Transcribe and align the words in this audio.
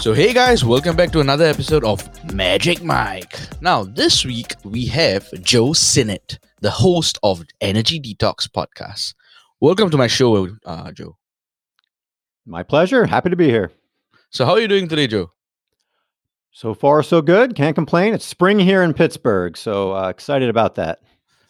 So, 0.00 0.14
hey 0.14 0.32
guys, 0.32 0.64
welcome 0.64 0.96
back 0.96 1.12
to 1.12 1.20
another 1.20 1.44
episode 1.44 1.84
of 1.84 2.08
Magic 2.32 2.82
Mic. 2.82 3.38
Now, 3.60 3.84
this 3.84 4.24
week 4.24 4.54
we 4.64 4.86
have 4.86 5.30
Joe 5.42 5.74
Sinnott, 5.74 6.38
the 6.62 6.70
host 6.70 7.18
of 7.22 7.44
Energy 7.60 8.00
Detox 8.00 8.48
Podcast. 8.48 9.12
Welcome 9.60 9.90
to 9.90 9.98
my 9.98 10.06
show, 10.06 10.56
uh, 10.64 10.90
Joe. 10.92 11.18
My 12.46 12.62
pleasure. 12.62 13.04
Happy 13.04 13.28
to 13.28 13.36
be 13.36 13.50
here. 13.50 13.72
So, 14.30 14.46
how 14.46 14.52
are 14.52 14.60
you 14.60 14.68
doing 14.68 14.88
today, 14.88 15.06
Joe? 15.06 15.32
So 16.50 16.72
far, 16.72 17.02
so 17.02 17.20
good. 17.20 17.54
Can't 17.54 17.74
complain. 17.74 18.14
It's 18.14 18.24
spring 18.24 18.58
here 18.58 18.82
in 18.82 18.94
Pittsburgh, 18.94 19.54
so 19.54 19.94
uh, 19.94 20.08
excited 20.08 20.48
about 20.48 20.76
that. 20.76 21.00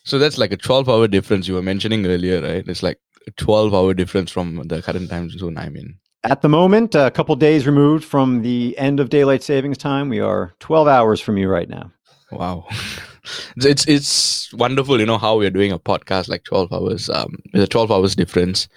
So, 0.03 0.19
that's 0.19 0.39
like 0.39 0.51
a 0.51 0.57
12 0.57 0.89
hour 0.89 1.07
difference 1.07 1.47
you 1.47 1.55
were 1.55 1.63
mentioning 1.63 2.05
earlier, 2.05 2.43
right? 2.43 2.67
It's 2.67 2.83
like 2.83 2.99
a 3.29 3.31
12 3.31 3.73
hour 3.73 3.95
difference 3.95 4.33
from 4.33 4.67
the 4.67 4.83
current 4.83 5.09
time 5.09 5.31
zone 5.31 5.57
I'm 5.57 5.77
in. 5.77 6.01
At 6.23 6.43
the 6.43 6.49
moment, 6.49 6.95
a 6.95 7.11
couple 7.11 7.35
days 7.35 7.67
removed 7.67 8.05
from 8.05 8.43
the 8.43 8.77
end 8.77 9.01
of 9.01 9.09
daylight 9.09 9.43
savings 9.43 9.79
time, 9.79 10.11
we 10.11 10.21
are 10.21 10.53
12 10.61 10.87
hours 10.87 11.19
from 11.21 11.39
you 11.39 11.49
right 11.49 11.69
now. 11.69 11.91
Wow. 12.31 12.67
it's 13.57 13.89
it's 13.89 14.53
wonderful, 14.53 15.01
you 15.01 15.07
know, 15.07 15.17
how 15.17 15.39
we're 15.39 15.51
doing 15.51 15.73
a 15.73 15.79
podcast 15.79 16.29
like 16.29 16.45
12 16.45 16.73
hours, 16.73 17.09
um, 17.09 17.37
with 17.55 17.63
a 17.63 17.67
12 17.67 17.91
hours 17.91 18.15
difference 18.15 18.69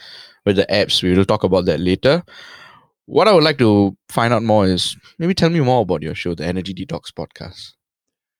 with 0.46 0.56
the 0.56 0.66
apps. 0.70 1.04
We 1.04 1.16
will 1.16 1.26
talk 1.26 1.44
about 1.44 1.66
that 1.66 1.82
later. 1.82 2.24
What 3.06 3.28
I 3.28 3.34
would 3.34 3.44
like 3.44 3.58
to 3.58 3.98
find 4.08 4.34
out 4.34 4.44
more 4.44 4.66
is 4.66 4.96
maybe 5.20 5.34
tell 5.34 5.50
me 5.50 5.60
more 5.60 5.82
about 5.82 6.02
your 6.02 6.16
show, 6.16 6.36
the 6.36 6.46
Energy 6.46 6.74
Detox 6.74 7.12
Podcast. 7.12 7.74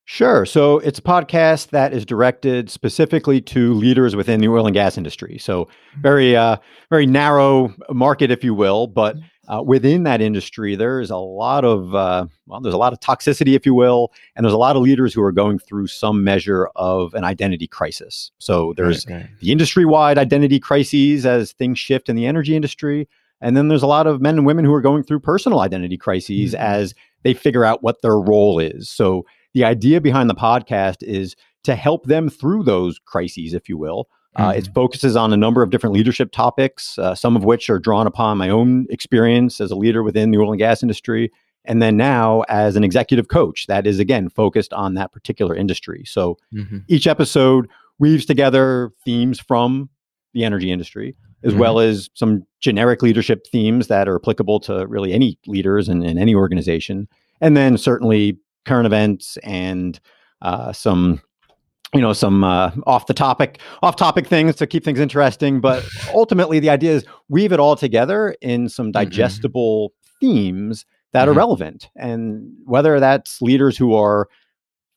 Sure. 0.06 0.46
So 0.46 0.80
it's 0.80 1.00
a 1.00 1.04
podcast 1.04 1.70
that 1.70 1.94
is 1.94 2.06
directed 2.06 2.70
specifically 2.70 3.40
to 3.42 3.74
leaders 3.74 4.16
within 4.16 4.42
the 4.42 4.50
oil 4.50 4.68
and 4.68 4.74
gas 4.74 4.98
industry. 4.98 5.38
So 5.38 5.70
very, 6.02 6.36
uh, 6.36 6.58
very 6.90 7.06
narrow 7.06 7.74
market, 7.90 8.30
if 8.30 8.44
you 8.44 8.54
will. 8.54 8.88
But 8.88 9.16
uh, 9.48 9.62
within 9.62 10.04
that 10.04 10.22
industry, 10.22 10.76
there 10.76 11.00
is 11.00 11.10
a 11.10 11.18
lot 11.18 11.64
of, 11.64 11.96
uh, 11.96 12.26
well, 12.48 12.60
there's 12.60 12.76
a 12.76 12.78
lot 12.78 12.92
of 12.94 13.00
toxicity, 13.00 13.56
if 13.56 13.66
you 13.66 13.74
will, 13.74 14.12
and 14.36 14.46
there's 14.46 14.54
a 14.54 14.58
lot 14.58 14.76
of 14.76 14.82
leaders 14.82 15.14
who 15.14 15.22
are 15.22 15.32
going 15.32 15.58
through 15.58 15.88
some 15.88 16.24
measure 16.24 16.68
of 16.76 17.14
an 17.14 17.24
identity 17.24 17.68
crisis. 17.68 18.32
So 18.40 18.74
there's 18.76 19.06
right. 19.10 19.28
the 19.40 19.52
industry-wide 19.52 20.18
identity 20.18 20.60
crises 20.60 21.26
as 21.26 21.54
things 21.54 21.80
shift 21.80 22.10
in 22.10 22.16
the 22.16 22.26
energy 22.26 22.56
industry, 22.56 23.08
and 23.42 23.58
then 23.58 23.68
there's 23.68 23.84
a 23.84 23.88
lot 23.88 24.08
of 24.08 24.22
men 24.22 24.38
and 24.38 24.46
women 24.46 24.64
who 24.64 24.74
are 24.74 24.82
going 24.82 25.04
through 25.04 25.20
personal 25.20 25.60
identity 25.60 25.98
crises 25.98 26.54
Mhm. 26.54 26.60
as 26.60 26.94
they 27.24 27.34
figure 27.34 27.66
out 27.66 27.84
what 27.84 28.02
their 28.02 28.18
role 28.18 28.60
is. 28.60 28.90
So 28.90 29.26
the 29.54 29.64
idea 29.64 30.02
behind 30.02 30.30
the 30.30 30.36
podcast 30.36 31.04
is 31.04 31.36
to 31.64 31.76
help 31.76 32.06
them 32.06 32.30
through 32.30 32.64
those 32.64 33.00
crises, 33.00 33.54
if 33.54 33.70
you 33.70 33.78
will. 33.78 34.08
Uh, 34.36 34.52
it 34.58 34.68
focuses 34.74 35.16
on 35.16 35.32
a 35.32 35.38
number 35.38 35.62
of 35.62 35.70
different 35.70 35.94
leadership 35.94 36.32
topics, 36.32 36.98
uh, 36.98 37.14
some 37.14 37.36
of 37.36 37.44
which 37.44 37.70
are 37.70 37.78
drawn 37.78 38.08
upon 38.08 38.36
my 38.38 38.50
own 38.50 38.88
experience 38.90 39.62
as 39.62 39.70
a 39.70 39.76
leader 39.76 40.02
within 40.02 40.32
the 40.32 40.40
oil 40.40 40.52
and 40.52 40.58
gas 40.58 40.82
industry. 40.82 41.32
And 41.66 41.82
then 41.84 41.96
now, 41.98 42.42
as 42.50 42.76
an 42.76 42.84
executive 42.84 43.28
coach, 43.28 43.68
that 43.68 43.86
is 43.86 44.00
again 44.00 44.30
focused 44.30 44.74
on 44.74 44.96
that 44.96 45.12
particular 45.14 45.56
industry. 45.56 46.04
So 46.06 46.38
Mhm. 46.54 46.84
each 46.88 47.06
episode 47.06 47.70
weaves 48.00 48.26
together 48.26 48.92
themes 49.06 49.40
from 49.40 49.90
the 50.34 50.44
energy 50.44 50.72
industry, 50.72 51.16
as 51.44 51.54
well 51.54 51.80
as 51.80 52.10
some 52.16 52.42
generic 52.60 53.04
leadership 53.04 53.46
themes 53.52 53.88
that 53.88 54.08
are 54.10 54.16
applicable 54.16 54.60
to 54.62 54.88
really 54.88 55.14
any 55.14 55.38
leaders 55.46 55.88
in, 55.88 56.02
in 56.04 56.18
any 56.18 56.34
organization. 56.34 57.08
And 57.40 57.56
then 57.56 57.78
certainly 57.78 58.40
current 58.66 58.86
events 58.86 59.38
and 59.44 60.00
uh, 60.42 60.72
some 60.74 61.22
you 61.94 62.02
know 62.02 62.14
some 62.14 62.44
uh, 62.44 62.72
off 62.88 63.06
the 63.08 63.14
topic 63.14 63.60
off 63.82 63.96
topic 63.96 64.26
things 64.28 64.56
to 64.56 64.66
keep 64.68 64.84
things 64.84 65.00
interesting 65.00 65.60
but 65.62 65.84
ultimately 66.14 66.60
the 66.60 66.70
idea 66.70 66.92
is 66.92 67.06
weave 67.30 67.52
it 67.52 67.60
all 67.60 67.76
together 67.76 68.36
in 68.42 68.68
some 68.70 68.92
digestible 68.92 69.94
themes 70.20 70.86
that 71.12 71.28
are 71.28 71.34
Mhm. 71.34 71.38
relevant 71.38 71.90
and 71.96 72.52
whether 72.66 73.00
that's 73.00 73.42
leaders 73.42 73.78
who 73.78 73.94
are 73.94 74.28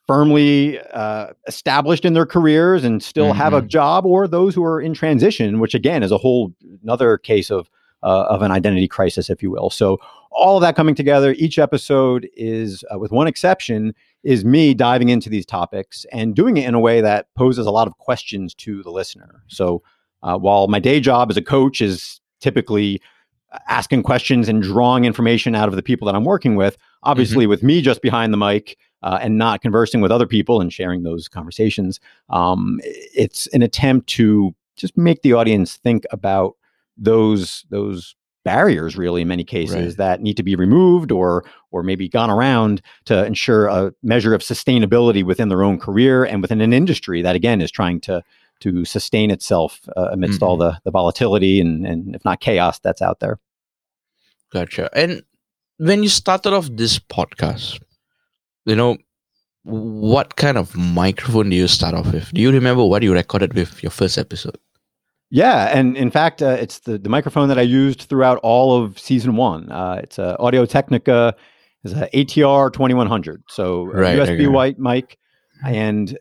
firmly 0.06 0.78
uh, 0.94 1.28
established 1.48 2.04
in 2.04 2.14
their 2.14 2.26
careers 2.26 2.84
and 2.84 3.02
still 3.02 3.32
have 3.32 3.52
a 3.52 3.60
Mhm. 3.62 3.66
job 3.68 4.06
or 4.06 4.28
those 4.28 4.54
who 4.54 4.64
are 4.64 4.80
in 4.80 4.94
transition 4.94 5.58
which 5.60 5.74
again 5.74 6.02
is 6.02 6.12
a 6.12 6.18
whole 6.18 6.52
another 6.82 7.18
case 7.18 7.50
of 7.50 7.68
uh, 8.06 8.26
of 8.28 8.42
an 8.42 8.50
identity 8.50 8.88
crisis 8.88 9.28
if 9.28 9.42
you 9.42 9.50
will 9.50 9.70
so 9.70 9.98
all 10.30 10.56
of 10.56 10.60
that 10.60 10.76
coming 10.76 10.94
together 10.94 11.34
each 11.38 11.58
episode 11.58 12.28
is 12.36 12.84
uh, 12.92 12.98
with 12.98 13.10
one 13.10 13.26
exception 13.26 13.94
is 14.22 14.44
me 14.44 14.74
diving 14.74 15.08
into 15.08 15.28
these 15.28 15.46
topics 15.46 16.06
and 16.12 16.34
doing 16.34 16.56
it 16.56 16.66
in 16.66 16.74
a 16.74 16.80
way 16.80 17.00
that 17.00 17.26
poses 17.34 17.66
a 17.66 17.70
lot 17.70 17.86
of 17.86 17.96
questions 17.98 18.54
to 18.54 18.82
the 18.82 18.90
listener 18.90 19.42
so 19.48 19.82
uh, 20.22 20.36
while 20.38 20.68
my 20.68 20.80
day 20.80 21.00
job 21.00 21.30
as 21.30 21.36
a 21.36 21.42
coach 21.42 21.80
is 21.80 22.20
typically 22.40 23.00
uh, 23.52 23.58
asking 23.68 24.02
questions 24.02 24.48
and 24.48 24.62
drawing 24.62 25.04
information 25.04 25.54
out 25.54 25.68
of 25.68 25.76
the 25.76 25.82
people 25.82 26.06
that 26.06 26.14
i'm 26.14 26.24
working 26.24 26.56
with 26.56 26.76
obviously 27.02 27.46
with 27.46 27.62
me 27.62 27.82
just 27.82 28.02
behind 28.02 28.32
the 28.32 28.38
mic 28.38 28.76
uh, 29.02 29.18
and 29.20 29.38
not 29.38 29.62
conversing 29.62 30.00
with 30.00 30.10
other 30.10 30.26
people 30.26 30.60
and 30.60 30.72
sharing 30.72 31.04
those 31.04 31.28
conversations. 31.28 32.00
Um, 32.28 32.80
it's 32.82 33.46
an 33.48 33.62
attempt 33.62 34.08
to 34.10 34.54
just 34.76 34.96
make 34.96 35.22
the 35.22 35.32
audience 35.32 35.76
think 35.76 36.04
about 36.10 36.56
those 36.96 37.64
those 37.70 38.14
barriers, 38.44 38.96
really, 38.96 39.22
in 39.22 39.28
many 39.28 39.42
cases 39.42 39.74
Right. 39.74 39.96
that 39.96 40.22
need 40.22 40.36
to 40.36 40.42
be 40.42 40.54
removed 40.56 41.10
or 41.12 41.44
or 41.72 41.82
maybe 41.82 42.08
gone 42.08 42.30
around 42.30 42.80
to 43.06 43.24
ensure 43.26 43.66
a 43.66 43.92
measure 44.02 44.34
of 44.34 44.40
sustainability 44.40 45.24
within 45.24 45.48
their 45.48 45.62
own 45.64 45.78
career 45.78 46.24
and 46.24 46.42
within 46.42 46.60
an 46.60 46.72
industry 46.72 47.22
that 47.22 47.34
again 47.36 47.60
is 47.60 47.70
trying 47.70 48.00
to 48.02 48.22
to 48.60 48.84
sustain 48.84 49.30
itself 49.30 49.80
uh, 49.96 50.08
amidst 50.12 50.42
all 50.42 50.56
the 50.56 50.78
the 50.84 50.90
volatility 50.90 51.60
and 51.60 51.86
and 51.86 52.14
if 52.14 52.24
not 52.24 52.40
chaos 52.40 52.78
that's 52.78 53.02
out 53.02 53.20
there. 53.20 53.38
Gotcha. 54.52 54.88
And 54.94 55.22
when 55.78 56.02
you 56.02 56.08
started 56.08 56.52
off 56.54 56.68
this 56.72 56.98
podcast, 56.98 57.80
you 58.64 58.76
know, 58.76 58.96
what 59.64 60.36
kind 60.36 60.56
of 60.56 60.74
microphone 60.76 61.50
do 61.50 61.56
you 61.56 61.66
start 61.68 61.94
off 61.94 62.12
with? 62.12 62.32
Do 62.32 62.40
you 62.40 62.52
remember 62.52 62.84
what 62.84 63.02
you 63.02 63.12
recorded 63.12 63.54
with 63.54 63.82
your 63.82 63.90
first 63.90 64.16
episode? 64.18 64.56
Yeah, 65.30 65.76
and 65.76 65.96
in 65.96 66.10
fact, 66.10 66.40
uh, 66.40 66.56
it's 66.60 66.80
the, 66.80 66.98
the 66.98 67.08
microphone 67.08 67.48
that 67.48 67.58
I 67.58 67.62
used 67.62 68.02
throughout 68.02 68.38
all 68.44 68.80
of 68.80 68.98
season 68.98 69.34
one. 69.36 69.70
Uh, 69.72 70.00
it's 70.02 70.18
a 70.18 70.38
Audio 70.38 70.64
Technica, 70.66 71.34
it's 71.82 71.94
a 71.94 72.08
ATR 72.14 72.72
twenty 72.72 72.94
one 72.94 73.08
hundred, 73.08 73.42
so 73.48 73.84
Right, 73.84 74.16
USB 74.16 74.30
okay. 74.34 74.46
white 74.46 74.78
mic, 74.78 75.18
and 75.64 76.16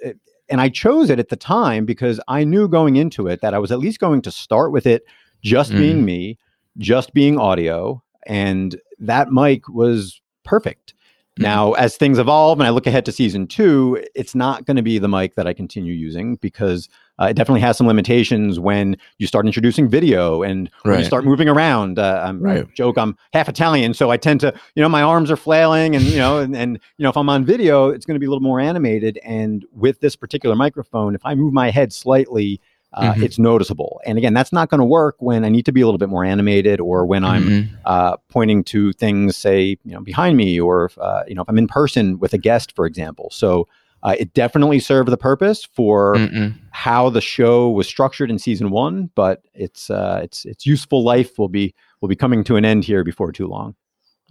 and 0.50 0.60
I 0.62 0.70
chose 0.70 1.10
it 1.12 1.20
at 1.20 1.30
the 1.30 1.36
time 1.36 1.86
because 1.86 2.20
I 2.28 2.44
knew 2.44 2.68
going 2.68 2.96
into 2.96 3.28
it 3.28 3.42
that 3.42 3.54
I 3.54 3.60
was 3.60 3.72
at 3.72 3.80
least 3.80 4.00
going 4.00 4.22
to 4.24 4.32
start 4.32 4.72
with 4.72 4.88
it 4.88 5.04
just 5.44 5.72
Mhm. 5.72 5.78
being 5.78 6.06
me, 6.06 6.40
just 6.80 7.14
being 7.14 7.38
audio, 7.38 8.02
and 8.26 8.76
that 9.00 9.32
mic 9.32 9.70
was 9.70 10.20
perfect. 10.44 10.95
Now, 11.38 11.73
as 11.73 11.97
things 11.97 12.18
evolve 12.18 12.59
and 12.59 12.68
I 12.68 12.69
look 12.69 12.88
ahead 12.88 13.06
to 13.06 13.12
season 13.12 13.46
two, 13.47 14.01
it's 14.16 14.35
not 14.35 14.66
going 14.66 14.78
to 14.78 14.84
be 14.84 15.00
the 15.00 15.09
mic 15.09 15.35
that 15.35 15.47
I 15.47 15.53
continue 15.53 15.94
using 15.94 16.38
because 16.38 16.88
uh, 17.19 17.25
it 17.25 17.34
definitely 17.34 17.62
has 17.62 17.78
some 17.78 17.88
limitations 17.88 18.57
when 18.57 18.96
you 19.18 19.28
start 19.28 19.46
introducing 19.46 19.90
video 19.90 20.44
and 20.44 20.69
when 20.84 21.00
you 21.00 21.06
start 21.06 21.25
moving 21.25 21.50
around. 21.50 22.00
Uh, 22.00 22.23
I'm, 22.25 22.46
I 22.46 22.63
joke 22.73 22.97
I'm 22.97 23.18
half 23.34 23.50
Italian, 23.50 23.94
so 23.94 24.12
I 24.12 24.18
tend 24.18 24.40
to, 24.41 24.53
you 24.75 24.81
know, 24.81 24.90
my 24.90 25.01
arms 25.01 25.29
are 25.29 25.38
flailing, 25.38 25.96
and 25.96 26.06
you 26.06 26.18
know, 26.18 26.40
and, 26.40 26.56
and 26.56 26.79
you 26.97 27.03
know, 27.03 27.09
if 27.09 27.18
I'm 27.18 27.29
on 27.29 27.46
video, 27.46 27.90
it's 27.90 28.06
going 28.06 28.16
to 28.16 28.19
be 28.19 28.25
a 28.25 28.29
little 28.29 28.41
more 28.41 28.59
animated. 28.62 29.19
And 29.23 29.66
with 29.73 30.00
this 30.00 30.16
particular 30.16 30.56
microphone, 30.56 31.16
if 31.16 31.25
I 31.25 31.35
move 31.35 31.53
my 31.53 31.69
head 31.69 31.91
slightly, 31.91 32.62
uh, 32.96 33.14
Mhm. 33.14 33.24
it's 33.24 33.38
noticeable. 33.38 34.00
And 34.06 34.18
again, 34.18 34.34
that's 34.34 34.52
not 34.52 34.70
going 34.70 34.80
to 34.80 34.86
work 34.86 35.16
when 35.20 35.46
I 35.46 35.50
need 35.50 35.66
to 35.66 35.72
be 35.72 35.82
a 35.82 35.86
little 35.86 35.98
bit 36.00 36.10
more 36.10 36.24
animated 36.26 36.80
or 36.80 37.06
when 37.06 37.24
I'm 37.24 37.44
Mhm. 37.50 37.70
uh, 37.86 38.18
pointing 38.30 38.64
to 38.64 38.92
things, 38.94 39.38
say, 39.38 39.78
you 39.86 39.92
know, 39.94 40.00
behind 40.02 40.38
me, 40.38 40.60
or 40.60 40.86
if, 40.86 40.98
uh, 40.98 41.24
you 41.28 41.36
know, 41.36 41.44
if 41.44 41.50
I'm 41.50 41.58
in 41.60 41.68
person 41.68 42.18
with 42.20 42.34
a 42.34 42.38
guest, 42.40 42.74
for 42.76 42.86
example. 42.88 43.30
So 43.32 43.68
uh, 44.02 44.16
it 44.18 44.34
definitely 44.34 44.80
served 44.80 45.10
the 45.10 45.18
purpose 45.18 45.66
for 45.66 46.16
Mm-mm. 46.18 46.54
how 46.72 47.10
the 47.10 47.22
show 47.22 47.70
was 47.70 47.88
structured 47.88 48.30
in 48.32 48.40
season 48.40 48.70
one, 48.72 49.10
but 49.16 49.42
its 49.54 49.90
uh, 49.90 50.20
its 50.24 50.46
its 50.46 50.66
useful 50.66 51.03
life 51.03 51.38
will 51.38 51.50
be 51.50 51.74
will 52.02 52.09
be 52.09 52.16
coming 52.16 52.44
to 52.46 52.56
an 52.56 52.66
end 52.66 52.84
here 52.86 53.03
before 53.03 53.32
too 53.32 53.48
long. 53.48 53.76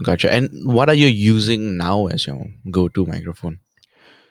Gotcha. 0.03 0.33
And 0.33 0.51
what 0.65 0.89
are 0.89 0.95
you 0.95 1.07
using 1.09 1.77
now 1.77 2.07
as 2.07 2.27
your 2.27 2.47
go-to 2.71 3.07
microphone? 3.07 3.59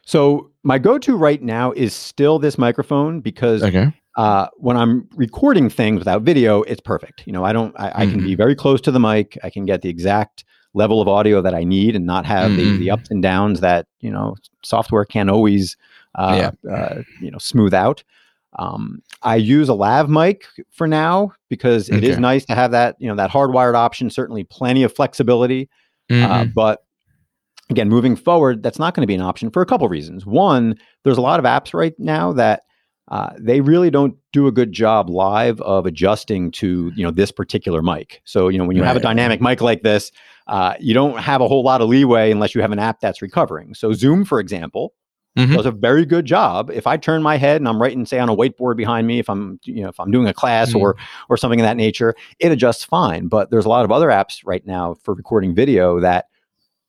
So 0.06 0.52
my 0.64 0.80
go-to 0.80 1.16
right 1.16 1.42
now 1.42 1.72
is 1.72 1.94
still 1.94 2.40
this 2.40 2.58
microphone 2.58 3.22
because 3.22 3.64
Okay. 3.64 3.94
Uh, 4.16 4.48
when 4.58 4.78
I'm 4.78 5.08
recording 5.16 5.70
things 5.70 6.00
without 6.00 6.22
video, 6.22 6.62
it's 6.64 6.82
perfect. 6.82 7.24
You 7.26 7.34
know, 7.34 7.44
I 7.44 7.54
don't, 7.54 7.76
I, 7.80 7.92
I 8.02 8.06
can 8.06 8.22
be 8.22 8.36
very 8.36 8.56
close 8.56 8.80
to 8.82 8.92
the 8.92 9.00
mic. 9.00 9.38
I 9.44 9.50
can 9.50 9.66
get 9.66 9.82
the 9.82 9.90
exact 9.90 10.44
level 10.76 11.02
of 11.02 11.08
audio 11.08 11.42
that 11.42 11.54
I 11.54 11.64
need 11.64 11.96
and 11.96 12.06
not 12.06 12.26
have 12.26 12.56
the, 12.56 12.74
the 12.78 12.88
Mhm. 12.88 12.94
ups 12.94 13.10
and 13.12 13.22
downs 13.22 13.60
that, 13.62 13.88
you 14.02 14.12
know, 14.12 14.36
software 14.64 15.06
can't 15.06 15.30
always, 15.30 15.78
uh, 16.16 16.52
uh, 16.70 17.02
you 17.20 17.32
know, 17.32 17.38
smooth 17.38 17.74
out. 17.74 18.04
Um, 18.60 19.02
I 19.24 19.36
use 19.36 19.68
a 19.70 19.74
lav 19.74 20.10
mic 20.10 20.46
for 20.72 20.88
now 20.88 21.32
because 21.50 21.90
it 21.90 22.04
is 22.04 22.12
Okay. 22.14 22.22
nice 22.22 22.46
to 22.46 22.56
have 22.56 22.72
that, 22.72 22.96
you 23.00 23.08
know, 23.08 23.16
that 23.16 23.32
hardwired 23.32 23.74
option, 23.76 24.10
certainly 24.12 24.44
plenty 24.44 24.84
of 24.84 24.94
flexibility. 24.96 25.70
Uh, 26.12 26.44
Mhm. 26.44 26.54
but 26.54 26.84
again, 27.70 27.90
moving 27.90 28.16
forward, 28.16 28.62
that's 28.62 28.78
not 28.78 28.94
going 28.94 29.02
to 29.02 29.08
be 29.08 29.16
an 29.16 29.22
option 29.22 29.50
for 29.50 29.62
a 29.62 29.66
couple 29.66 29.88
reasons. 29.88 30.26
One, 30.26 30.76
there's 31.04 31.18
a 31.18 31.22
lot 31.22 31.40
of 31.40 31.46
apps 31.46 31.74
right 31.74 31.98
now 31.98 32.34
that 32.34 32.64
uh, 33.10 33.32
they 33.38 33.62
really 33.62 33.90
don't 33.90 34.16
do 34.32 34.48
a 34.48 34.52
good 34.52 34.72
job 34.72 35.10
live 35.10 35.60
of 35.62 35.86
adjusting 35.86 36.52
to 36.52 36.92
you 36.96 37.04
know 37.04 37.12
this 37.12 37.32
particular 37.32 37.82
mic. 37.82 38.22
So 38.26 38.48
you 38.48 38.58
know 38.58 38.66
when 38.66 38.76
you 38.78 38.84
have 38.84 38.96
a 38.96 39.00
dynamic 39.02 39.42
mic 39.42 39.62
like 39.62 39.84
this, 39.84 40.12
uh, 40.48 40.76
you 40.80 40.94
don't 40.94 41.18
have 41.20 41.42
a 41.42 41.48
whole 41.48 41.64
lot 41.64 41.82
of 41.82 41.90
leeway 41.90 42.32
unless 42.32 42.56
you 42.56 42.62
have 42.62 42.72
an 42.72 42.80
app 42.80 43.00
that's 43.02 43.22
recovering. 43.22 43.74
So 43.74 43.94
Zoom, 43.94 44.24
for 44.26 44.40
example, 44.40 44.94
Mhm. 45.38 45.56
does 45.56 45.66
a 45.66 45.72
very 45.72 46.06
good 46.06 46.26
job. 46.26 46.70
If 46.72 46.86
I 46.88 46.96
turn 46.96 47.24
my 47.24 47.38
head 47.38 47.60
and 47.60 47.68
I'm 47.68 47.82
writing, 47.82 48.06
say, 48.06 48.20
on 48.20 48.30
a 48.30 48.36
whiteboard 48.36 48.78
behind 48.78 49.08
me, 49.08 49.20
if 49.20 49.30
I'm 49.30 49.60
you 49.66 49.82
know 49.84 49.90
if 49.90 50.00
I'm 50.00 50.12
doing 50.12 50.28
a 50.28 50.34
class 50.34 50.72
Mhm. 50.74 50.80
or 50.80 50.96
or 51.30 51.38
something 51.38 51.60
of 51.60 51.66
that 51.66 51.76
nature, 51.78 52.16
it 52.40 52.52
adjusts 52.52 52.84
fine. 52.86 53.28
But 53.28 53.52
there's 53.52 53.66
a 53.66 53.70
lot 53.70 53.84
of 53.84 53.92
other 53.92 54.08
apps 54.08 54.42
right 54.46 54.66
now 54.66 54.96
for 55.04 55.14
recording 55.14 55.54
video 55.54 56.00
that 56.00 56.26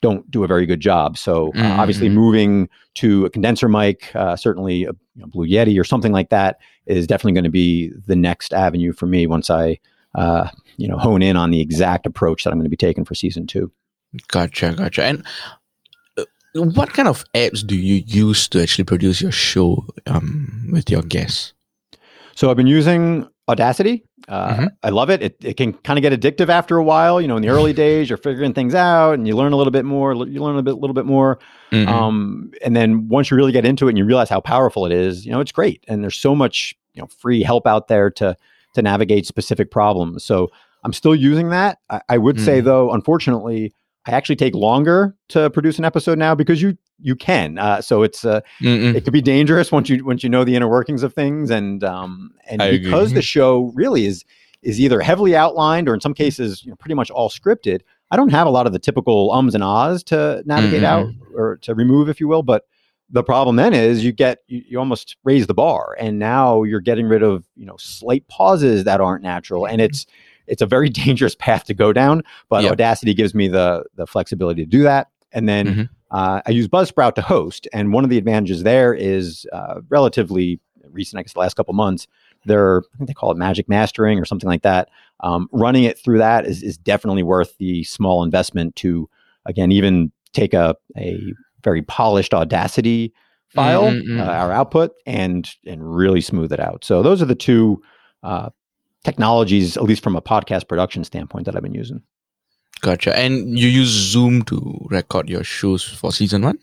don't 0.06 0.24
do 0.30 0.44
a 0.44 0.46
very 0.46 0.66
good 0.66 0.80
job. 0.80 1.16
So 1.16 1.52
uh, 1.56 1.76
obviously, 1.80 2.08
Mhm. 2.08 2.12
moving 2.22 2.68
to 3.02 3.24
a 3.26 3.30
condenser 3.30 3.68
mic, 3.68 4.14
uh, 4.14 4.36
certainly 4.36 4.84
a 4.84 4.92
you 5.16 5.20
know, 5.22 5.26
Blue 5.26 5.46
Yeti 5.54 5.80
or 5.80 5.84
something 5.84 6.12
like 6.12 6.28
that, 6.30 6.52
is 6.86 7.06
definitely 7.06 7.32
going 7.38 7.50
to 7.52 7.56
be 7.64 7.90
the 8.06 8.16
next 8.16 8.52
avenue 8.52 8.92
for 8.92 9.06
me 9.06 9.26
once 9.26 9.48
I 9.50 9.78
uh, 10.14 10.48
you 10.76 10.86
know 10.88 10.98
hone 10.98 11.22
in 11.22 11.36
on 11.36 11.50
the 11.50 11.60
exact 11.60 12.06
approach 12.06 12.44
that 12.44 12.50
I'm 12.52 12.58
going 12.58 12.70
to 12.70 12.76
be 12.78 12.86
taking 12.88 13.04
for 13.04 13.14
season 13.14 13.46
two. 13.46 13.70
Gotcha, 14.28 14.74
gotcha. 14.76 15.02
And 15.04 15.24
uh, 16.18 16.24
what 16.78 16.92
kind 16.92 17.08
of 17.08 17.24
apps 17.34 17.66
do 17.66 17.74
you 17.76 18.02
use 18.06 18.46
to 18.48 18.62
actually 18.62 18.84
produce 18.84 19.20
your 19.24 19.32
show 19.32 19.84
um, 20.06 20.68
with 20.72 20.90
your 20.90 21.02
guests? 21.02 21.52
So 22.36 22.50
I've 22.50 22.56
been 22.56 22.66
using 22.78 23.26
Audacity. 23.48 24.04
Uh, 24.26 24.54
Mhm. 24.54 24.68
I 24.82 24.88
love 24.88 25.10
it. 25.10 25.22
It, 25.22 25.36
it 25.44 25.56
can 25.58 25.74
kind 25.74 25.98
of 25.98 26.02
get 26.02 26.18
addictive 26.18 26.48
after 26.48 26.78
a 26.78 26.84
while. 26.84 27.20
You 27.20 27.28
know, 27.28 27.36
in 27.36 27.42
the 27.42 27.50
early 27.50 27.72
days, 27.84 28.08
you're 28.08 28.16
figuring 28.16 28.54
things 28.54 28.74
out 28.74 29.12
and 29.12 29.28
you 29.28 29.36
learn 29.36 29.52
a 29.52 29.56
little 29.56 29.70
bit 29.70 29.84
more. 29.84 30.14
You 30.14 30.42
learn 30.42 30.56
a 30.56 30.62
bit, 30.62 30.76
little 30.76 30.94
bit 30.94 31.04
more. 31.04 31.38
Mhm. 31.70 31.86
Um, 31.88 32.50
and 32.64 32.74
then 32.74 33.08
once 33.08 33.30
you 33.30 33.36
really 33.36 33.52
get 33.52 33.66
into 33.66 33.86
it 33.86 33.90
and 33.90 33.98
you 33.98 34.04
realize 34.06 34.30
how 34.30 34.40
powerful 34.40 34.86
it 34.86 34.92
is, 34.92 35.26
you 35.26 35.32
know, 35.32 35.40
it's 35.40 35.52
great. 35.52 35.84
And 35.88 36.02
there's 36.02 36.16
so 36.16 36.34
much, 36.34 36.74
you 36.94 37.02
know, 37.02 37.08
free 37.18 37.42
help 37.42 37.66
out 37.66 37.88
there 37.88 38.10
to 38.12 38.34
to 38.74 38.82
navigate 38.82 39.26
specific 39.26 39.70
problems. 39.70 40.24
So 40.24 40.50
I'm 40.82 40.92
still 40.92 41.14
using 41.14 41.50
that. 41.50 41.78
I, 41.90 42.00
I 42.08 42.18
would 42.18 42.40
say 42.40 42.60
Mhm. 42.60 42.64
though, 42.64 42.92
unfortunately, 42.92 43.72
I 44.06 44.10
actually 44.10 44.36
take 44.36 44.54
longer 44.54 45.16
to 45.28 45.48
produce 45.50 45.78
an 45.78 45.84
episode 45.84 46.18
now 46.18 46.34
because 46.34 46.60
you 46.60 46.76
you 47.00 47.16
can. 47.16 47.58
Uh, 47.58 47.80
so 47.80 48.02
it's 48.02 48.24
uh, 48.24 48.40
Mm-mm. 48.60 48.94
it 48.94 49.04
could 49.04 49.12
be 49.12 49.22
dangerous 49.22 49.72
once 49.72 49.88
you 49.88 50.04
once 50.04 50.22
you 50.22 50.28
know 50.28 50.44
the 50.44 50.54
inner 50.56 50.68
workings 50.68 51.02
of 51.02 51.12
things 51.12 51.50
and 51.50 51.82
um 51.82 52.32
and 52.48 52.62
I 52.62 52.70
because 52.72 53.10
agree. 53.10 53.16
the 53.16 53.22
show 53.22 53.72
really 53.74 54.06
is 54.06 54.24
is 54.64 54.80
either 54.80 55.00
heavily 55.00 55.36
outlined 55.36 55.88
or 55.88 55.94
in 55.94 56.00
some 56.00 56.14
cases 56.14 56.64
you 56.64 56.70
know 56.70 56.76
pretty 56.76 56.94
much 56.94 57.10
all 57.10 57.28
scripted 57.28 57.82
i 58.10 58.16
don't 58.16 58.30
have 58.30 58.46
a 58.46 58.50
lot 58.50 58.66
of 58.66 58.72
the 58.72 58.78
typical 58.78 59.30
ums 59.30 59.54
and 59.54 59.62
ahs 59.62 60.02
to 60.04 60.42
navigate 60.46 60.82
out 60.82 61.06
or 61.34 61.58
to 61.58 61.74
remove 61.74 62.08
if 62.08 62.18
you 62.18 62.26
will 62.26 62.42
but 62.42 62.66
the 63.10 63.22
problem 63.22 63.56
then 63.56 63.74
is 63.74 64.02
you 64.02 64.10
get 64.10 64.38
you, 64.48 64.62
you 64.66 64.78
almost 64.78 65.16
raise 65.22 65.46
the 65.46 65.54
bar 65.54 65.94
and 66.00 66.18
now 66.18 66.62
you're 66.62 66.80
getting 66.80 67.06
rid 67.06 67.22
of 67.22 67.44
you 67.56 67.66
know 67.66 67.76
slight 67.76 68.26
pauses 68.28 68.84
that 68.84 69.00
aren't 69.00 69.22
natural 69.22 69.66
and 69.66 69.80
it's 69.80 70.06
it's 70.46 70.62
a 70.62 70.66
very 70.66 70.88
dangerous 71.04 71.34
path 71.34 71.64
to 71.64 71.74
go 71.74 71.92
down 71.92 72.22
but 72.48 72.62
Yep. 72.62 72.72
audacity 72.72 73.14
gives 73.14 73.34
me 73.34 73.48
the 73.48 73.84
the 73.96 74.06
flexibility 74.06 74.64
to 74.64 74.70
do 74.70 74.82
that 74.82 75.08
and 75.32 75.48
then 75.48 75.66
Mhm. 75.66 75.88
uh, 76.12 76.40
I 76.46 76.50
use 76.52 76.68
Buzzsprout 76.68 77.16
to 77.16 77.22
host, 77.22 77.66
and 77.72 77.92
one 77.92 78.04
of 78.04 78.10
the 78.10 78.18
advantages 78.18 78.62
there 78.62 78.94
is 78.94 79.46
uh, 79.52 79.80
relatively 79.88 80.60
recent. 80.92 81.18
I 81.18 81.22
guess 81.24 81.32
the 81.32 81.40
last 81.40 81.54
couple 81.54 81.74
months, 81.74 82.06
they're 82.44 82.82
I 82.94 82.98
think 82.98 83.08
they 83.08 83.14
call 83.14 83.32
it 83.32 83.36
magic 83.36 83.68
mastering 83.68 84.20
or 84.20 84.24
something 84.24 84.48
like 84.48 84.62
that. 84.62 84.90
Um, 85.20 85.48
running 85.50 85.82
it 85.82 85.98
through 85.98 86.18
that 86.18 86.46
is 86.46 86.62
is 86.62 86.78
definitely 86.78 87.24
worth 87.24 87.58
the 87.58 87.82
small 87.82 88.22
investment 88.22 88.76
to 88.76 89.08
again 89.44 89.72
even 89.72 90.12
take 90.32 90.54
a 90.54 90.76
a 90.96 91.32
very 91.64 91.82
polished 91.82 92.32
Audacity 92.32 93.12
file, 93.48 93.84
Mm, 93.86 94.02
mm, 94.02 94.08
mm. 94.10 94.20
uh, 94.20 94.30
our 94.30 94.52
output, 94.52 94.92
and 95.06 95.50
and 95.66 95.96
really 95.96 96.20
smooth 96.20 96.52
it 96.52 96.60
out. 96.60 96.84
So 96.84 97.02
those 97.02 97.20
are 97.22 97.26
the 97.26 97.34
two. 97.34 97.82
Uh, 98.22 98.50
technologies 99.04 99.76
at 99.76 99.84
least 99.84 100.02
from 100.02 100.16
a 100.16 100.22
podcast 100.22 100.66
production 100.68 101.04
standpoint 101.04 101.46
that 101.46 101.54
i've 101.54 101.62
been 101.62 101.74
using 101.74 102.02
Gotcha. 102.84 103.18
And 103.18 103.58
you 103.58 103.68
use 103.68 103.88
Zoom 103.88 104.42
to 104.42 104.86
record 104.90 105.30
your 105.30 105.42
shows 105.42 105.82
for 105.82 106.12
season 106.12 106.42
one? 106.42 106.58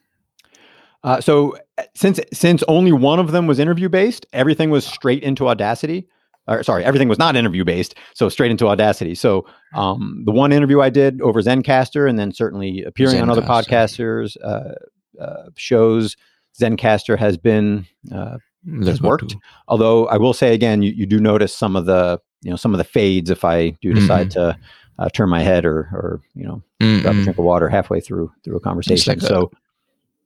Uh, 1.04 1.20
so 1.20 1.56
uh, 1.80 1.84
since 1.96 2.20
since 2.32 2.64
only 2.68 2.92
one 2.92 3.18
of 3.18 3.32
them 3.32 3.48
was 3.48 3.58
interview 3.58 3.90
based, 3.90 4.28
everything 4.32 4.70
was 4.70 4.86
straight 4.86 5.24
into 5.24 5.48
Audacity. 5.48 6.08
Or 6.48 6.62
sorry, 6.62 6.84
everything 6.84 7.08
was 7.08 7.18
not 7.18 7.36
interview 7.36 7.66
based, 7.66 7.96
so 8.14 8.30
straight 8.30 8.52
into 8.52 8.68
Audacity. 8.68 9.16
So 9.16 9.48
um, 9.74 10.22
the 10.26 10.32
one 10.32 10.52
interview 10.52 10.80
I 10.82 10.92
did 10.92 11.22
over 11.22 11.42
Zencastr, 11.42 12.08
and 12.08 12.20
then 12.20 12.32
certainly 12.32 12.84
appearing 12.84 13.20
on 13.20 13.32
other 13.32 13.42
podcasters 13.42 14.38
uh, 14.44 14.74
uh, 15.20 15.50
shows, 15.56 16.16
Zencastr 16.60 17.18
has 17.18 17.38
been. 17.38 17.88
Uh, 18.14 18.38
Has 18.86 19.02
worked. 19.02 19.36
although 19.68 20.06
I 20.06 20.18
will 20.18 20.34
say 20.34 20.54
again, 20.54 20.84
you, 20.84 20.92
you 20.92 21.08
do 21.08 21.20
notice 21.20 21.52
some 21.52 21.76
of 21.76 21.88
the 21.88 22.20
you 22.42 22.50
know 22.50 22.56
some 22.58 22.74
of 22.74 22.78
the 22.78 22.84
fades 22.84 23.30
if 23.30 23.44
I 23.46 23.72
do 23.82 23.94
decide 23.94 24.32
to 24.32 24.58
uh, 25.00 25.10
turn 25.10 25.30
my 25.30 25.42
head 25.42 25.66
or 25.66 25.90
or 25.94 26.22
you 26.36 26.44
know 26.46 26.62
grab 27.02 27.16
a 27.16 27.24
drink 27.24 27.38
of 27.38 27.46
water 27.46 27.70
halfway 27.70 28.00
through 28.00 28.32
through 28.44 28.58
a 28.58 28.60
conversation. 28.60 29.12
like 29.12 29.24
a- 29.24 29.28
so 29.28 29.52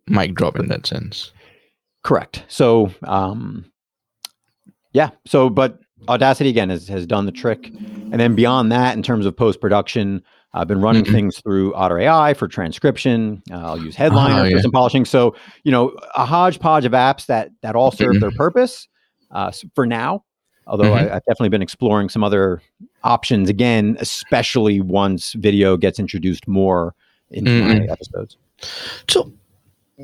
Mic 0.07 0.35
drop 0.35 0.57
in 0.59 0.67
that 0.67 0.85
sense. 0.85 1.31
Correct. 2.03 2.43
So, 2.47 2.91
um, 3.03 3.65
yeah. 4.93 5.09
So, 5.25 5.49
but 5.49 5.79
Audacity 6.07 6.49
again 6.49 6.69
has, 6.69 6.87
has 6.87 7.07
done 7.07 7.25
the 7.25 7.31
trick, 7.31 7.71
and 8.11 8.19
then 8.19 8.35
beyond 8.35 8.71
that, 8.71 8.95
in 8.95 9.01
terms 9.01 9.25
of 9.25 9.35
post 9.35 9.59
production, 9.59 10.21
I've 10.53 10.67
been 10.67 10.79
running 10.81 11.03
Mhm. 11.05 11.11
things 11.11 11.41
through 11.41 11.73
Otter 11.73 11.97
AI 11.99 12.35
for 12.35 12.47
transcription. 12.47 13.41
Uh, 13.51 13.55
I'll 13.55 13.79
use 13.83 13.95
Headliner 13.95 14.45
Ah, 14.45 14.49
for 14.51 14.61
some 14.61 14.71
polishing. 14.71 15.03
So, 15.05 15.35
you 15.63 15.71
know, 15.71 15.95
a 16.15 16.25
hodgepodge 16.25 16.85
of 16.85 16.91
apps 16.91 17.25
that 17.25 17.49
that 17.63 17.75
all 17.75 17.89
serve 17.91 18.17
Mhm. 18.17 18.19
their 18.21 18.31
purpose 18.31 18.87
uh, 19.31 19.51
for 19.73 19.87
now. 19.87 20.23
Although 20.67 20.91
Mhm. 20.91 20.97
I, 20.97 21.15
I've 21.15 21.25
definitely 21.25 21.49
been 21.49 21.61
exploring 21.61 22.09
some 22.09 22.23
other 22.23 22.61
options 23.03 23.49
again, 23.49 23.97
especially 23.99 24.81
once 24.81 25.33
video 25.33 25.77
gets 25.77 25.99
introduced 25.99 26.47
more 26.47 26.95
into 27.31 27.59
my 27.61 27.75
Mhm. 27.75 27.91
episodes. 27.91 28.37
So 29.09 29.31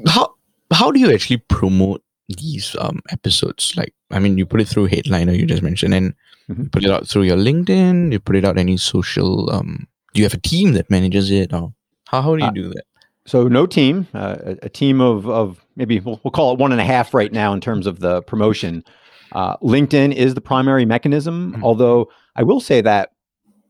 how 0.07 0.33
how 0.71 0.91
do 0.91 0.99
you 0.99 1.11
actually 1.13 1.37
promote 1.37 2.03
these 2.29 2.75
um 2.79 3.01
episodes? 3.11 3.73
Like 3.75 3.93
I 4.11 4.19
mean 4.19 4.37
you 4.37 4.45
put 4.45 4.61
it 4.61 4.67
through 4.67 4.85
Headliner 4.87 5.33
you 5.33 5.45
just 5.45 5.63
mentioned 5.63 5.93
and 5.93 6.13
Mhm. 6.49 6.63
you 6.63 6.69
put 6.69 6.83
it 6.85 6.91
out 6.91 7.07
through 7.07 7.23
your 7.23 7.37
LinkedIn, 7.37 8.11
you 8.11 8.19
put 8.19 8.35
it 8.35 8.45
out 8.45 8.57
any 8.57 8.77
social 8.77 9.49
um 9.51 9.87
do 10.13 10.19
you 10.21 10.25
have 10.25 10.33
a 10.33 10.41
team 10.41 10.73
that 10.73 10.89
manages 10.89 11.31
it 11.31 11.53
or 11.53 11.73
how, 12.07 12.21
how 12.21 12.35
do 12.35 12.43
you 12.43 12.49
Uh, 12.49 12.53
do 12.53 12.69
that? 12.69 12.83
So 13.25 13.47
no 13.47 13.65
team, 13.67 14.07
uh, 14.13 14.37
a, 14.43 14.57
a 14.63 14.69
team 14.69 14.99
of 15.01 15.27
of 15.29 15.63
maybe 15.75 15.99
we'll, 15.99 16.19
we'll 16.23 16.31
call 16.31 16.53
it 16.53 16.59
one 16.59 16.71
and 16.71 16.81
a 16.81 16.85
half 16.85 17.13
right 17.13 17.31
now 17.31 17.53
in 17.53 17.61
terms 17.61 17.87
of 17.87 17.99
the 17.99 18.21
promotion. 18.23 18.83
Uh, 19.31 19.57
LinkedIn 19.57 20.13
is 20.13 20.33
the 20.33 20.41
primary 20.41 20.85
mechanism, 20.85 21.53
Mhm. 21.57 21.63
although 21.63 22.09
I 22.35 22.43
will 22.43 22.59
say 22.59 22.81
that 22.81 23.11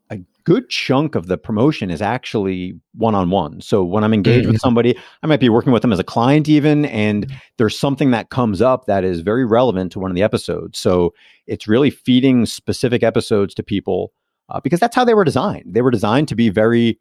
a 0.10 0.18
good 0.44 0.70
chunk 0.70 1.16
of 1.16 1.28
the 1.28 1.38
promotion 1.38 1.90
is 1.90 2.02
actually 2.02 2.74
one 2.96 3.16
on 3.16 3.30
one. 3.30 3.62
So 3.62 3.84
when 3.84 4.04
I'm 4.04 4.14
engaged 4.14 4.46
Mhm. 4.46 4.52
with 4.54 4.62
somebody, 4.62 4.98
I 5.24 5.28
might 5.28 5.40
be 5.40 5.50
working 5.50 5.72
with 5.72 5.84
them 5.84 5.94
as 5.94 6.00
a 6.00 6.04
client 6.04 6.50
even, 6.50 6.86
and 6.86 7.28
there's 7.58 7.78
something 7.80 8.12
that 8.12 8.30
comes 8.30 8.62
up 8.62 8.86
that 8.88 9.04
is 9.04 9.22
very 9.22 9.46
relevant 9.46 9.92
to 9.94 10.00
one 10.00 10.12
of 10.12 10.16
the 10.16 10.24
episodes. 10.24 10.80
So 10.80 11.14
it's 11.48 11.68
really 11.68 11.90
feeding 11.90 12.46
specific 12.46 13.04
episodes 13.04 13.54
to 13.56 13.64
people 13.64 14.12
uh, 14.50 14.60
because 14.60 14.82
that's 14.82 14.96
how 14.96 15.06
they 15.06 15.14
were 15.14 15.24
designed. 15.24 15.74
They 15.74 15.82
were 15.82 15.92
designed 15.92 16.28
to 16.28 16.36
be 16.36 16.50
very 16.50 17.00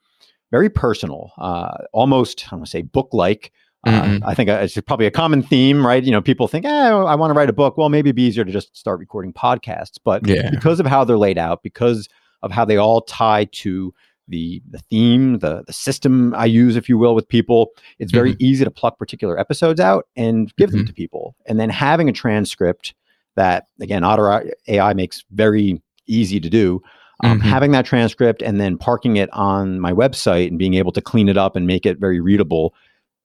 very 0.52 0.68
personal, 0.68 1.30
uh, 1.38 1.70
almost 1.92 2.52
I 2.52 2.56
want 2.56 2.66
to 2.66 2.70
say 2.70 2.82
book 2.82 3.08
like. 3.12 3.52
Uh, 3.86 4.02
Mhm. 4.02 4.20
I 4.24 4.34
think 4.34 4.50
uh, 4.50 4.58
it's 4.62 4.78
probably 4.82 5.06
a 5.06 5.10
common 5.10 5.42
theme, 5.42 5.86
right? 5.86 6.04
You 6.04 6.10
know, 6.10 6.20
people 6.20 6.48
think, 6.48 6.66
eh, 6.66 6.68
I 6.70 7.14
want 7.14 7.30
to 7.30 7.34
write 7.34 7.48
a 7.48 7.52
book. 7.54 7.78
Well, 7.78 7.88
maybe 7.88 8.10
it'd 8.10 8.16
be 8.16 8.22
easier 8.24 8.44
to 8.44 8.52
just 8.52 8.76
start 8.76 8.98
recording 8.98 9.32
podcasts. 9.32 9.98
But 10.04 10.26
Yeah. 10.26 10.50
because 10.50 10.80
of 10.80 10.86
how 10.86 11.04
they're 11.04 11.16
laid 11.18 11.38
out, 11.38 11.62
because 11.62 12.08
of 12.42 12.50
how 12.52 12.64
they 12.64 12.76
all 12.76 13.00
tie 13.02 13.44
to 13.52 13.94
the 14.28 14.62
the 14.70 14.78
theme, 14.90 15.38
the 15.38 15.64
the 15.66 15.72
system 15.72 16.34
I 16.36 16.44
use, 16.44 16.76
if 16.76 16.88
you 16.88 16.98
will, 16.98 17.14
with 17.14 17.26
people, 17.26 17.70
it's 17.98 18.12
very 18.12 18.36
easy 18.38 18.64
to 18.64 18.70
pluck 18.70 18.96
particular 18.98 19.38
episodes 19.38 19.80
out 19.80 20.06
and 20.14 20.54
give 20.56 20.70
them 20.70 20.82
Mhm. 20.82 20.86
to 20.86 20.92
people. 20.92 21.34
And 21.46 21.58
then 21.58 21.68
having 21.70 22.08
a 22.08 22.12
transcript 22.12 22.94
that, 23.36 23.64
again, 23.80 24.04
Otter 24.04 24.52
AI 24.68 24.92
makes 24.92 25.24
very 25.32 25.80
easy 26.06 26.38
to 26.40 26.50
do 26.50 26.82
um, 27.22 27.38
Mhm. 27.38 27.42
having 27.42 27.70
that 27.72 27.84
transcript 27.84 28.40
and 28.40 28.58
then 28.60 28.78
parking 28.78 29.16
it 29.16 29.28
on 29.34 29.78
my 29.78 29.92
website 29.92 30.48
and 30.48 30.58
being 30.58 30.72
able 30.74 30.90
to 30.92 31.02
clean 31.02 31.28
it 31.28 31.36
up 31.36 31.54
and 31.54 31.66
make 31.66 31.84
it 31.84 31.98
very 31.98 32.18
readable 32.18 32.72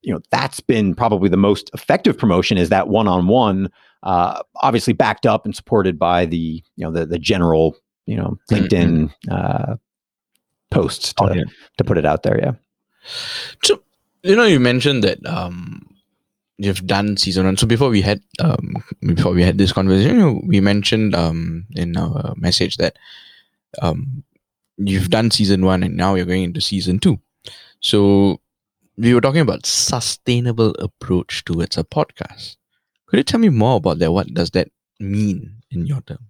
you 0.06 0.14
know 0.14 0.22
that's 0.32 0.60
been 0.60 0.94
probably 0.96 1.30
the 1.30 1.38
most 1.50 1.70
effective 1.74 2.18
promotion 2.18 2.58
is 2.58 2.70
that 2.70 2.88
one-on-one 2.88 3.70
uh, 4.04 4.42
obviously 4.62 4.94
backed 4.94 5.26
up 5.26 5.46
and 5.46 5.56
supported 5.56 5.98
by 5.98 6.26
the 6.26 6.62
you 6.78 6.84
know 6.86 6.92
the 6.92 7.06
the 7.06 7.20
general 7.20 7.76
you 8.06 8.16
know 8.16 8.38
linkedin 8.52 9.12
uh, 9.32 9.76
posts 10.72 11.14
to, 11.14 11.24
Oh, 11.24 11.34
yeah. 11.34 11.44
to 11.78 11.84
put 11.84 11.98
it 11.98 12.06
out 12.06 12.24
there 12.24 12.38
yeah 12.40 12.54
So 13.64 13.82
you 14.24 14.36
know 14.36 14.46
you 14.46 14.60
mentioned 14.60 15.04
that 15.04 15.20
um 15.26 15.82
you've 16.58 16.86
done 16.88 17.18
season 17.18 17.46
one. 17.46 17.58
So 17.58 17.68
before 17.68 17.90
we 17.90 18.02
had 18.02 18.22
um 18.40 18.76
before 19.02 19.34
we 19.34 19.44
had 19.44 19.58
this 19.58 19.74
conversation, 19.74 20.16
you 20.16 20.22
know, 20.22 20.42
we 20.48 20.62
mentioned 20.62 21.14
um 21.16 21.66
in 21.76 21.98
our 21.98 22.34
message 22.38 22.78
that 22.78 22.96
um 23.82 24.24
you've 24.78 25.10
done 25.10 25.32
season 25.32 25.66
one 25.66 25.84
and 25.84 25.96
now 25.98 26.16
you're 26.16 26.26
going 26.26 26.44
into 26.44 26.62
season 26.62 27.00
two. 27.00 27.20
So 27.82 28.40
we 28.98 29.14
were 29.14 29.22
talking 29.22 29.42
about 29.42 29.66
sustainable 29.66 30.72
approach 30.80 31.44
towards 31.46 31.78
a 31.78 31.84
podcast. 31.84 32.58
Could 33.08 33.18
you 33.18 33.24
tell 33.24 33.40
me 33.40 33.50
more 33.50 33.78
about 33.78 34.00
that? 34.00 34.12
What 34.12 34.34
does 34.34 34.52
that 34.52 34.70
mean 35.00 35.58
in 35.72 35.86
your 35.86 36.02
terms? 36.02 36.22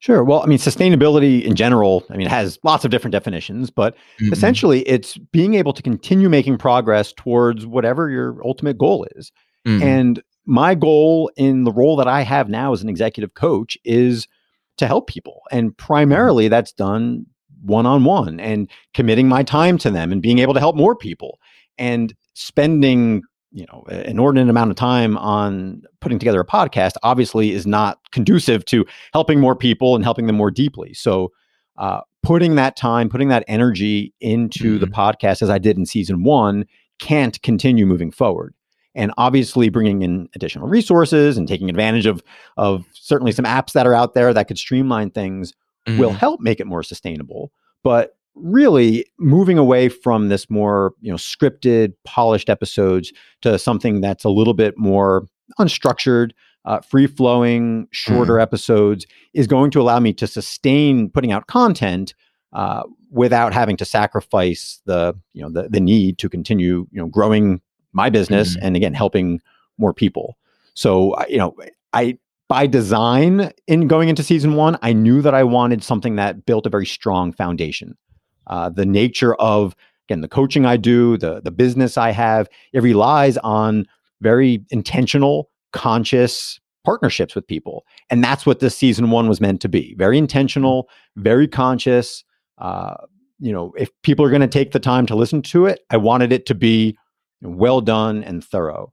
Sure. 0.00 0.22
Well, 0.22 0.42
I 0.42 0.46
mean, 0.46 0.58
sustainability 0.58 1.42
in 1.42 1.56
general, 1.56 2.04
I 2.08 2.16
mean, 2.16 2.28
it 2.28 2.30
has 2.30 2.56
lots 2.62 2.84
of 2.84 2.92
different 2.92 3.12
definitions, 3.12 3.68
but 3.68 3.96
Mhm. 4.20 4.32
essentially 4.32 4.80
it's 4.82 5.18
being 5.32 5.54
able 5.54 5.72
to 5.72 5.82
continue 5.82 6.28
making 6.28 6.58
progress 6.58 7.12
towards 7.16 7.66
whatever 7.66 8.08
your 8.08 8.36
ultimate 8.44 8.78
goal 8.78 9.06
is. 9.16 9.32
Mhm. 9.66 9.82
And 9.82 10.22
my 10.46 10.76
goal 10.76 11.32
in 11.36 11.64
the 11.64 11.72
role 11.72 11.96
that 11.96 12.06
I 12.06 12.22
have 12.22 12.48
now 12.48 12.72
as 12.72 12.80
an 12.80 12.88
executive 12.88 13.34
coach 13.34 13.76
is 13.84 14.28
to 14.76 14.86
help 14.86 15.08
people. 15.08 15.40
And 15.50 15.76
primarily 15.76 16.46
that's 16.46 16.72
done 16.72 17.26
one 17.60 17.84
on 17.86 18.04
one 18.04 18.38
and 18.38 18.70
committing 18.94 19.28
my 19.28 19.42
time 19.42 19.78
to 19.78 19.90
them 19.90 20.12
and 20.12 20.22
being 20.22 20.38
able 20.38 20.54
to 20.54 20.60
help 20.60 20.76
more 20.76 20.94
people 20.94 21.40
and 21.78 22.14
spending 22.34 23.22
you 23.50 23.64
know 23.72 23.82
an 23.88 24.00
inordinate 24.02 24.50
amount 24.50 24.70
of 24.70 24.76
time 24.76 25.16
on 25.18 25.82
putting 26.00 26.18
together 26.18 26.40
a 26.40 26.46
podcast 26.46 26.92
obviously 27.02 27.52
is 27.52 27.66
not 27.66 27.98
conducive 28.12 28.64
to 28.66 28.84
helping 29.14 29.40
more 29.40 29.56
people 29.56 29.94
and 29.94 30.04
helping 30.04 30.26
them 30.26 30.36
more 30.36 30.50
deeply. 30.50 30.92
So 30.92 31.32
uh, 31.78 32.00
putting 32.22 32.56
that 32.56 32.76
time 32.76 33.08
putting 33.08 33.28
that 33.28 33.44
energy 33.48 34.12
into 34.20 34.78
the 34.78 34.86
podcast 34.86 35.40
as 35.42 35.48
i 35.48 35.56
did 35.58 35.78
in 35.78 35.86
season 35.86 36.24
one 36.24 36.66
can't 36.98 37.40
continue 37.42 37.86
moving 37.86 38.10
forward. 38.10 38.52
And 38.94 39.12
obviously 39.16 39.68
bringing 39.68 40.02
in 40.02 40.28
additional 40.34 40.66
resources 40.66 41.38
and 41.38 41.46
taking 41.46 41.70
advantage 41.70 42.04
of 42.06 42.22
of 42.56 42.84
certainly 42.92 43.32
some 43.32 43.44
apps 43.46 43.72
that 43.72 43.86
are 43.86 43.94
out 43.94 44.12
there 44.14 44.34
that 44.34 44.48
could 44.48 44.58
streamline 44.58 45.10
things 45.10 45.52
will 45.86 46.10
Mhm. 46.10 46.16
help 46.16 46.40
make 46.40 46.58
it 46.60 46.66
more 46.66 46.82
sustainable. 46.82 47.50
But 47.84 48.17
really 48.34 49.04
moving 49.18 49.58
away 49.58 49.88
from 49.88 50.28
this 50.28 50.48
more 50.48 50.92
you 51.00 51.10
know 51.10 51.16
scripted 51.16 51.92
polished 52.04 52.48
episodes 52.48 53.12
to 53.42 53.58
something 53.58 54.00
that's 54.00 54.24
a 54.24 54.30
little 54.30 54.54
bit 54.54 54.78
more 54.78 55.26
unstructured 55.58 56.30
uh, 56.64 56.80
free 56.80 57.06
flowing 57.06 57.88
shorter 57.90 58.38
episodes 58.38 59.06
is 59.34 59.46
going 59.46 59.70
to 59.70 59.80
allow 59.80 59.98
me 59.98 60.12
to 60.12 60.26
sustain 60.26 61.08
putting 61.08 61.32
out 61.32 61.46
content 61.46 62.14
uh, 62.52 62.82
without 63.10 63.52
having 63.54 63.76
to 63.76 63.84
sacrifice 63.84 64.80
the 64.86 65.14
you 65.32 65.42
know 65.42 65.50
the, 65.50 65.68
the 65.68 65.80
need 65.80 66.18
to 66.18 66.28
continue 66.28 66.86
you 66.90 67.00
know 67.00 67.06
growing 67.06 67.60
my 67.92 68.10
business 68.10 68.56
Mhm. 68.56 68.60
and 68.62 68.76
again 68.76 68.94
helping 68.94 69.40
more 69.78 69.94
people. 69.94 70.36
So 70.74 71.14
you 71.28 71.38
know 71.38 71.56
i 71.92 72.18
by 72.48 72.66
design 72.66 73.50
in 73.66 73.88
going 73.88 74.08
into 74.08 74.22
season 74.22 74.54
one 74.54 74.78
i 74.82 74.92
knew 74.92 75.22
that 75.22 75.34
i 75.34 75.42
wanted 75.42 75.82
something 75.82 76.16
that 76.16 76.44
built 76.46 76.66
a 76.66 76.70
very 76.70 76.86
strong 76.86 77.32
foundation 77.32 77.96
uh, 78.48 78.68
the 78.68 78.86
nature 78.86 79.34
of 79.36 79.74
again 80.08 80.20
the 80.20 80.28
coaching 80.28 80.64
i 80.66 80.76
do 80.76 81.16
the 81.18 81.40
the 81.42 81.50
business 81.50 81.96
i 81.98 82.10
have 82.10 82.48
it 82.72 82.82
relies 82.82 83.36
on 83.38 83.86
very 84.20 84.64
intentional 84.70 85.50
conscious 85.72 86.58
partnerships 86.84 87.34
with 87.34 87.46
people. 87.46 87.84
And 88.08 88.24
that's 88.24 88.46
what 88.46 88.60
this 88.60 88.74
season 88.74 89.10
one 89.10 89.28
was 89.28 89.40
meant 89.40 89.60
to 89.60 89.68
be 89.68 89.94
very 89.98 90.16
intentional 90.16 90.88
very 91.16 91.46
conscious. 91.46 92.24
Uh, 92.56 92.94
you 93.40 93.52
know 93.52 93.72
if 93.76 93.90
people 94.02 94.24
are 94.24 94.30
going 94.30 94.40
to 94.40 94.48
take 94.48 94.72
the 94.72 94.80
time 94.80 95.06
to 95.06 95.14
listen 95.14 95.40
to 95.42 95.66
it 95.66 95.78
i 95.90 95.96
wanted 95.96 96.32
it 96.32 96.44
to 96.46 96.54
be 96.56 96.96
well 97.42 97.80
done 97.80 98.24
and 98.24 98.42
thorough. 98.44 98.92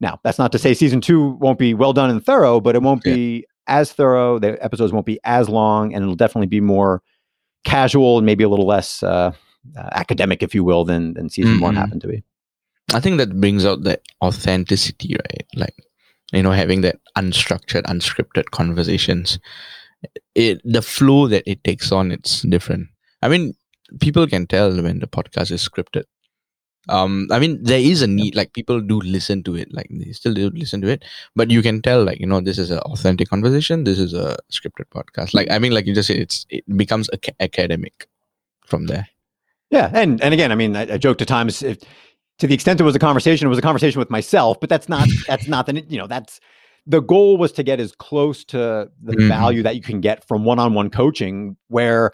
Now 0.00 0.20
that's 0.22 0.38
not 0.38 0.52
to 0.52 0.58
say 0.58 0.74
season 0.74 1.00
two 1.00 1.30
won't 1.40 1.58
be 1.58 1.74
well 1.74 1.92
done 1.92 2.10
and 2.10 2.24
thorough 2.24 2.60
but 2.60 2.76
it 2.76 2.82
won't 2.82 3.02
Yeah. 3.04 3.14
be 3.14 3.46
as 3.66 3.92
thorough 3.92 4.38
the 4.38 4.62
episodes 4.64 4.92
won't 4.92 5.06
be 5.06 5.18
as 5.24 5.48
long 5.48 5.92
and 5.94 6.02
it'll 6.02 6.14
definitely 6.14 6.46
be 6.46 6.60
more 6.60 7.02
casual 7.64 8.18
and 8.18 8.26
maybe 8.26 8.44
a 8.44 8.48
little 8.48 8.66
less 8.66 9.02
uh, 9.02 9.32
uh, 9.76 9.88
academic 9.92 10.42
if 10.42 10.54
you 10.54 10.64
will 10.64 10.84
than 10.84 11.14
than 11.14 11.28
season 11.28 11.60
one 11.60 11.74
Mhm. 11.74 11.78
happened 11.78 12.00
to 12.02 12.08
be 12.08 12.22
I 12.92 12.98
think 13.00 13.18
that 13.18 13.40
brings 13.40 13.64
out 13.64 13.84
that 13.84 14.02
authenticity, 14.20 15.14
right? 15.14 15.46
Like, 15.54 15.76
you 16.32 16.42
know, 16.42 16.50
having 16.50 16.80
that 16.80 16.98
unstructured, 17.16 17.84
unscripted 17.84 18.50
conversations. 18.50 19.38
It 20.34 20.60
the 20.64 20.82
flow 20.82 21.28
that 21.28 21.44
it 21.46 21.62
takes 21.62 21.92
on, 21.92 22.10
it's 22.10 22.42
different. 22.42 22.88
I 23.22 23.28
mean, 23.28 23.54
people 24.00 24.26
can 24.26 24.46
tell 24.46 24.70
when 24.82 24.98
the 24.98 25.06
podcast 25.06 25.52
is 25.52 25.62
scripted. 25.68 26.04
Um, 26.88 27.28
I 27.30 27.38
mean, 27.38 27.62
there 27.62 27.78
is 27.78 28.02
a 28.02 28.06
need, 28.06 28.34
like 28.34 28.52
people 28.52 28.80
do 28.80 29.00
listen 29.00 29.42
to 29.44 29.54
it, 29.54 29.72
like 29.72 29.86
they 29.90 30.12
still 30.12 30.32
do 30.34 30.50
listen 30.50 30.80
to 30.80 30.88
it, 30.88 31.04
but 31.36 31.50
you 31.50 31.62
can 31.62 31.82
tell, 31.82 32.02
like, 32.02 32.18
you 32.18 32.26
know, 32.26 32.40
this 32.40 32.58
is 32.58 32.70
an 32.70 32.78
authentic 32.80 33.28
conversation, 33.28 33.84
this 33.84 33.98
is 33.98 34.14
a 34.14 34.36
scripted 34.50 34.86
podcast. 34.92 35.34
Like, 35.34 35.50
I 35.50 35.58
mean, 35.58 35.72
like 35.72 35.86
you 35.86 35.94
just 35.94 36.10
it's 36.10 36.46
it 36.48 36.64
becomes 36.76 37.10
ac- 37.12 37.34
academic 37.38 38.08
from 38.64 38.86
there. 38.86 39.08
Yeah, 39.70 39.90
and 39.94 40.20
and 40.22 40.32
again, 40.34 40.50
I 40.50 40.54
mean, 40.56 40.74
I, 40.74 40.94
I 40.94 40.98
joke 40.98 41.18
to 41.18 41.26
times 41.26 41.62
if 41.62 41.78
to 42.38 42.46
the 42.46 42.54
extent 42.54 42.80
it 42.80 42.84
was 42.84 42.96
a 42.96 42.98
conversation, 43.00 43.46
it 43.46 43.50
was 43.50 43.58
a 43.58 43.62
conversation 43.62 43.98
with 43.98 44.10
myself, 44.10 44.58
but 44.58 44.70
that's 44.70 44.88
not 44.88 45.06
that's 45.28 45.46
not 45.48 45.66
the 45.66 45.84
you 45.88 45.98
know 45.98 46.06
that's 46.06 46.40
the 46.86 47.00
goal 47.00 47.36
was 47.36 47.52
to 47.52 47.62
get 47.62 47.78
as 47.78 47.92
close 47.94 48.42
to 48.46 48.90
the 49.02 49.12
Mhm. 49.12 49.28
value 49.28 49.62
that 49.62 49.76
you 49.76 49.82
can 49.82 50.00
get 50.00 50.26
from 50.26 50.44
one-on-one 50.44 50.88
coaching 50.90 51.56
where 51.68 52.10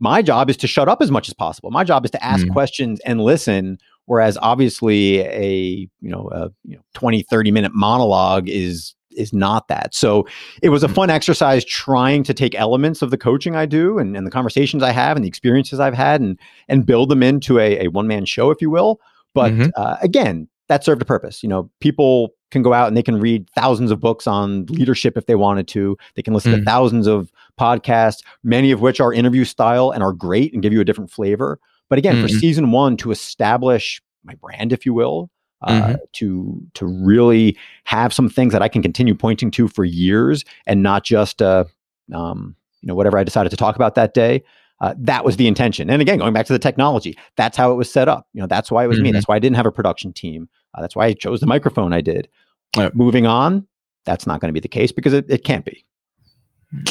my 0.00 0.22
job 0.22 0.48
is 0.48 0.56
to 0.58 0.66
shut 0.66 0.88
up 0.88 1.02
as 1.02 1.10
much 1.10 1.28
as 1.28 1.34
possible. 1.34 1.70
My 1.72 1.84
job 1.84 2.04
is 2.04 2.10
to 2.12 2.24
ask 2.24 2.46
Mhm. 2.46 2.52
questions 2.52 3.00
and 3.00 3.20
listen 3.20 3.78
whereas 4.06 4.36
obviously 4.42 5.20
a 5.20 5.88
you 6.00 6.10
know 6.10 6.28
a 6.32 6.50
you 6.64 6.76
know 6.76 6.82
20 6.94 7.22
30 7.22 7.50
minute 7.50 7.72
monologue 7.74 8.48
is 8.48 8.94
is 9.16 9.32
not 9.32 9.68
that. 9.68 9.94
So 9.94 10.26
it 10.60 10.70
was 10.70 10.82
a 10.82 10.88
Mhm. 10.88 10.94
fun 10.94 11.10
exercise 11.10 11.64
trying 11.64 12.24
to 12.24 12.34
take 12.34 12.56
elements 12.56 13.00
of 13.00 13.12
the 13.12 13.16
coaching 13.18 13.54
I 13.54 13.64
do 13.64 13.96
and, 13.98 14.16
and 14.16 14.26
the 14.26 14.30
conversations 14.30 14.82
I 14.82 14.90
have 14.90 15.16
and 15.16 15.22
the 15.24 15.28
experiences 15.28 15.78
I've 15.78 15.94
had 15.94 16.20
and 16.20 16.36
and 16.68 16.84
build 16.84 17.10
them 17.10 17.22
into 17.22 17.58
a, 17.60 17.84
a 17.84 17.88
one 17.88 18.08
man 18.08 18.24
show, 18.24 18.50
if 18.50 18.60
you 18.60 18.70
will. 18.70 19.00
But 19.32 19.52
Mhm. 19.52 19.70
uh, 19.76 19.96
again, 20.02 20.48
that 20.68 20.82
served 20.82 21.00
a 21.00 21.04
purpose. 21.04 21.42
You 21.44 21.48
know, 21.48 21.70
people 21.80 22.30
can 22.50 22.62
go 22.62 22.72
out 22.72 22.88
and 22.88 22.96
they 22.96 23.02
can 23.02 23.20
read 23.20 23.48
thousands 23.50 23.90
of 23.92 24.00
books 24.00 24.26
on 24.26 24.64
leadership 24.66 25.16
if 25.16 25.26
they 25.26 25.34
wanted 25.36 25.68
to. 25.68 25.96
They 26.16 26.22
can 26.22 26.34
listen 26.34 26.52
to 26.52 26.58
Mm. 26.58 26.64
thousands 26.64 27.06
of 27.06 27.30
podcasts, 27.60 28.22
many 28.42 28.70
of 28.72 28.80
which 28.80 29.00
are 29.00 29.12
interview 29.12 29.44
style 29.44 29.90
and 29.90 30.02
are 30.02 30.12
great 30.12 30.52
and 30.52 30.62
give 30.62 30.72
you 30.72 30.80
a 30.80 30.84
different 30.84 31.10
flavor. 31.10 31.58
But 31.88 31.98
again, 31.98 32.20
for 32.20 32.28
Mhm. 32.28 32.40
season 32.40 32.70
one, 32.70 32.96
to 32.98 33.10
establish 33.10 34.00
my 34.24 34.34
brand, 34.34 34.72
if 34.72 34.86
you 34.86 34.94
will, 34.94 35.30
uh, 35.62 35.88
Mhm. 35.88 35.96
to 36.14 36.62
to 36.74 36.86
really 36.86 37.56
have 37.84 38.12
some 38.12 38.28
things 38.28 38.52
that 38.52 38.62
I 38.62 38.68
can 38.68 38.82
continue 38.82 39.14
pointing 39.14 39.50
to 39.52 39.68
for 39.68 39.84
years 39.84 40.44
and 40.66 40.82
not 40.82 41.04
just 41.04 41.40
uh, 41.42 41.64
um, 42.12 42.56
you 42.82 42.86
know 42.88 42.94
whatever 42.94 43.18
I 43.18 43.24
decided 43.24 43.50
to 43.50 43.56
talk 43.56 43.76
about 43.76 43.94
that 43.94 44.14
day. 44.14 44.42
Uh, 44.80 44.92
that 44.98 45.24
was 45.24 45.36
the 45.36 45.46
intention. 45.46 45.88
And 45.88 46.02
again, 46.02 46.18
going 46.18 46.34
back 46.34 46.46
to 46.46 46.52
the 46.52 46.58
technology, 46.58 47.16
that's 47.36 47.56
how 47.56 47.70
it 47.70 47.76
was 47.76 47.90
set 47.90 48.08
up. 48.08 48.26
You 48.34 48.40
know, 48.42 48.46
that's 48.48 48.70
why 48.70 48.84
it 48.84 48.88
was 48.88 49.00
me. 49.00 49.10
Mhm. 49.10 49.12
That's 49.12 49.28
why 49.28 49.36
I 49.36 49.38
didn't 49.38 49.56
have 49.56 49.66
a 49.66 49.72
production 49.72 50.12
team. 50.12 50.48
Uh, 50.74 50.80
that's 50.82 50.96
why 50.96 51.06
I 51.06 51.12
chose 51.12 51.40
the 51.40 51.46
microphone 51.46 51.92
I 51.92 52.00
did. 52.00 52.28
Right. 52.76 52.94
Moving 52.94 53.24
on, 53.26 53.66
that's 54.04 54.26
not 54.26 54.40
going 54.40 54.48
to 54.48 54.52
be 54.52 54.60
the 54.60 54.68
case 54.68 54.90
because 54.90 55.12
it, 55.12 55.26
it 55.30 55.44
can't 55.44 55.64
be. 55.64 55.84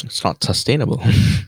It's 0.02 0.24
not 0.24 0.42
sustainable. 0.42 1.02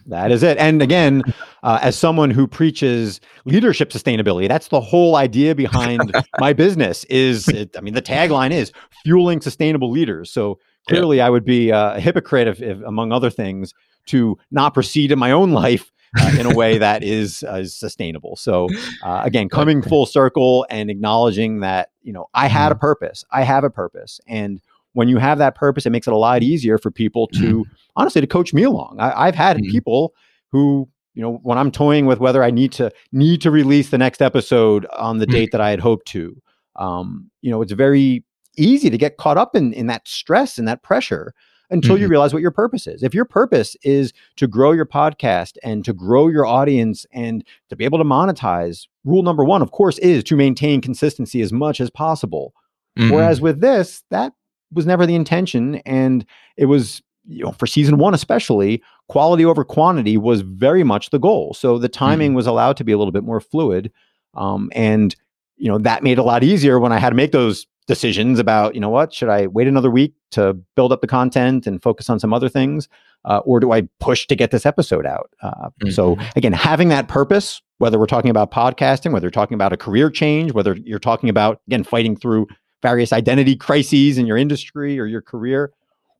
That 0.07 0.31
is 0.31 0.43
it. 0.43 0.59
And 0.59 0.83
again, 0.83 1.23
uh, 1.67 1.79
as 1.83 1.99
someone 1.99 2.31
who 2.31 2.47
preaches 2.47 3.21
leadership 3.45 3.91
sustainability, 3.91 4.47
that's 4.49 4.69
the 4.69 4.81
whole 4.81 5.17
idea 5.17 5.53
behind 5.55 6.15
my 6.39 6.53
business. 6.53 7.05
Is 7.11 7.51
it, 7.51 7.77
I 7.77 7.81
mean, 7.81 7.95
the 7.95 8.01
tagline 8.03 8.53
is 8.53 8.73
fueling 9.05 9.41
sustainable 9.41 9.91
leaders. 9.91 10.31
So 10.31 10.59
Yeah. 10.89 10.95
clearly, 10.95 11.21
I 11.21 11.29
would 11.29 11.45
be 11.45 11.73
uh, 11.73 11.97
a 11.97 12.01
hypocrite 12.01 12.47
if, 12.47 12.63
if, 12.63 12.79
among 12.83 13.11
other 13.13 13.31
things, 13.31 13.75
to 14.07 14.39
not 14.53 14.73
proceed 14.75 15.11
in 15.11 15.19
my 15.19 15.33
own 15.33 15.51
life 15.51 15.91
uh, 16.21 16.31
in 16.39 16.47
a 16.47 16.53
way 16.53 16.79
that 16.79 17.03
is 17.03 17.43
uh, 17.43 17.55
is 17.57 17.75
sustainable. 17.75 18.37
So 18.37 18.69
uh, 19.03 19.23
again, 19.25 19.49
coming 19.49 19.83
full 19.83 20.07
circle 20.07 20.65
and 20.71 20.89
acknowledging 20.89 21.61
that 21.61 21.91
you 22.03 22.13
know 22.13 22.27
I 22.33 22.47
had 22.47 22.71
a 22.71 22.77
purpose. 22.77 23.25
I 23.33 23.43
have 23.43 23.65
a 23.65 23.71
purpose, 23.71 24.21
and 24.29 24.61
when 24.93 25.09
you 25.09 25.19
have 25.19 25.39
that 25.39 25.57
purpose, 25.57 25.85
it 25.87 25.91
makes 25.91 26.07
it 26.07 26.13
a 26.13 26.17
lot 26.17 26.43
easier 26.45 26.79
for 26.79 26.93
people 26.93 27.27
to 27.41 27.67
honestly 27.97 28.21
to 28.21 28.27
coach 28.29 28.55
me 28.55 28.63
along. 28.63 28.99
I, 29.01 29.27
I've 29.27 29.35
had 29.35 29.57
Mhm. 29.59 29.69
people 29.73 30.15
who 30.53 30.89
you 31.17 31.23
know 31.23 31.41
when 31.43 31.59
I'm 31.59 31.73
toying 31.73 32.07
with 32.07 32.21
whether 32.21 32.45
I 32.45 32.53
need 32.53 32.71
to 32.73 32.93
need 33.11 33.41
to 33.41 33.51
release 33.51 33.91
the 33.91 33.99
next 33.99 34.23
episode 34.23 34.87
on 34.97 35.19
the 35.19 35.27
Mhm. 35.27 35.33
date 35.33 35.51
that 35.53 35.61
I 35.61 35.71
had 35.71 35.81
hoped 35.81 36.07
to. 36.09 36.41
Um, 36.77 37.31
you 37.43 37.51
know, 37.51 37.63
it's 37.63 37.73
very 37.73 38.23
easy 38.57 38.91
to 38.91 38.99
get 38.99 39.17
caught 39.17 39.37
up 39.39 39.57
in 39.57 39.73
in 39.73 39.87
that 39.89 40.07
stress 40.07 40.59
and 40.59 40.69
that 40.69 40.83
pressure 40.85 41.33
until 41.71 41.99
you 41.99 42.07
Mhm. 42.07 42.11
realize 42.11 42.33
what 42.33 42.43
your 42.43 42.53
purpose 42.53 42.87
is. 42.87 43.03
If 43.03 43.13
your 43.13 43.25
purpose 43.25 43.77
is 43.83 44.13
to 44.37 44.47
grow 44.47 44.71
your 44.71 44.87
podcast 44.87 45.57
and 45.65 45.85
to 45.85 45.93
grow 45.93 46.29
your 46.29 46.47
audience 46.47 47.05
and 47.13 47.43
to 47.71 47.75
be 47.77 47.85
able 47.85 47.99
to 47.99 48.05
monetize, 48.05 48.87
rule 49.05 49.25
number 49.25 49.45
one, 49.45 49.63
of 49.63 49.73
course, 49.73 49.99
is 49.99 50.23
to 50.25 50.37
maintain 50.37 50.81
consistency 50.81 51.41
as 51.41 51.53
much 51.53 51.81
as 51.81 51.91
possible. 51.91 52.55
Mhm. 52.97 53.11
Whereas 53.11 53.41
with 53.41 53.61
this, 53.61 54.05
that 54.11 54.33
was 54.73 54.87
never 54.87 55.07
the 55.07 55.17
intention. 55.17 55.77
And 55.87 56.25
it 56.57 56.67
was, 56.67 57.03
you 57.29 57.45
know, 57.45 57.53
for 57.53 57.67
season 57.67 57.99
one, 57.99 58.15
especially, 58.15 58.83
quality 59.09 59.45
over 59.45 59.65
quantity 59.65 60.17
was 60.17 60.43
very 60.43 60.85
much 60.85 61.11
the 61.11 61.19
goal. 61.19 61.55
So 61.55 61.79
the 61.79 61.89
timing 61.89 62.35
was 62.35 62.47
allowed 62.47 62.77
to 62.79 62.85
be 62.85 62.93
a 62.93 62.99
little 62.99 63.13
bit 63.13 63.25
more 63.25 63.41
fluid. 63.41 63.93
Um, 64.35 64.71
and, 64.75 65.15
you 65.57 65.69
know, 65.69 65.79
that 65.79 66.03
made 66.03 66.13
it 66.13 66.19
a 66.19 66.25
lot 66.25 66.45
easier 66.45 66.79
when 66.79 66.93
I 66.93 66.99
had 66.99 67.11
to 67.11 67.17
make 67.17 67.33
those 67.33 67.67
decisions 67.87 68.39
about, 68.39 68.75
you 68.75 68.81
know 68.81 68.89
what, 68.89 69.13
should 69.13 69.29
I 69.29 69.47
wait 69.47 69.69
another 69.69 69.91
week 69.91 70.13
to 70.33 70.55
build 70.75 70.93
up 70.93 71.01
the 71.01 71.07
content 71.07 71.67
and 71.67 71.81
focus 71.81 72.11
on 72.11 72.19
some 72.19 72.35
other 72.35 72.49
things? 72.49 72.89
Uh, 73.25 73.39
or 73.45 73.61
do 73.61 73.73
I 73.73 73.83
push 74.01 74.27
to 74.27 74.37
get 74.37 74.51
this 74.51 74.67
episode 74.67 75.07
out? 75.07 75.31
Uh, 75.41 75.71
So 75.91 76.17
Mhm. 76.17 76.37
again, 76.37 76.53
having 76.53 76.89
that 76.89 77.09
purpose, 77.09 77.63
whether 77.79 77.99
we're 77.99 78.07
talking 78.07 78.31
about 78.31 78.51
podcasting, 78.51 79.13
whether 79.13 79.25
you're 79.25 79.31
talking 79.31 79.55
about 79.55 79.73
a 79.73 79.77
career 79.77 80.11
change, 80.11 80.53
whether 80.53 80.77
you're 80.85 80.99
talking 80.99 81.29
about 81.29 81.61
again 81.69 81.85
fighting 81.85 82.17
through 82.17 82.47
various 82.83 83.13
identity 83.13 83.57
crises 83.57 84.19
in 84.19 84.27
your 84.27 84.37
industry 84.37 84.99
or 84.99 85.07
your 85.07 85.23
career, 85.23 85.73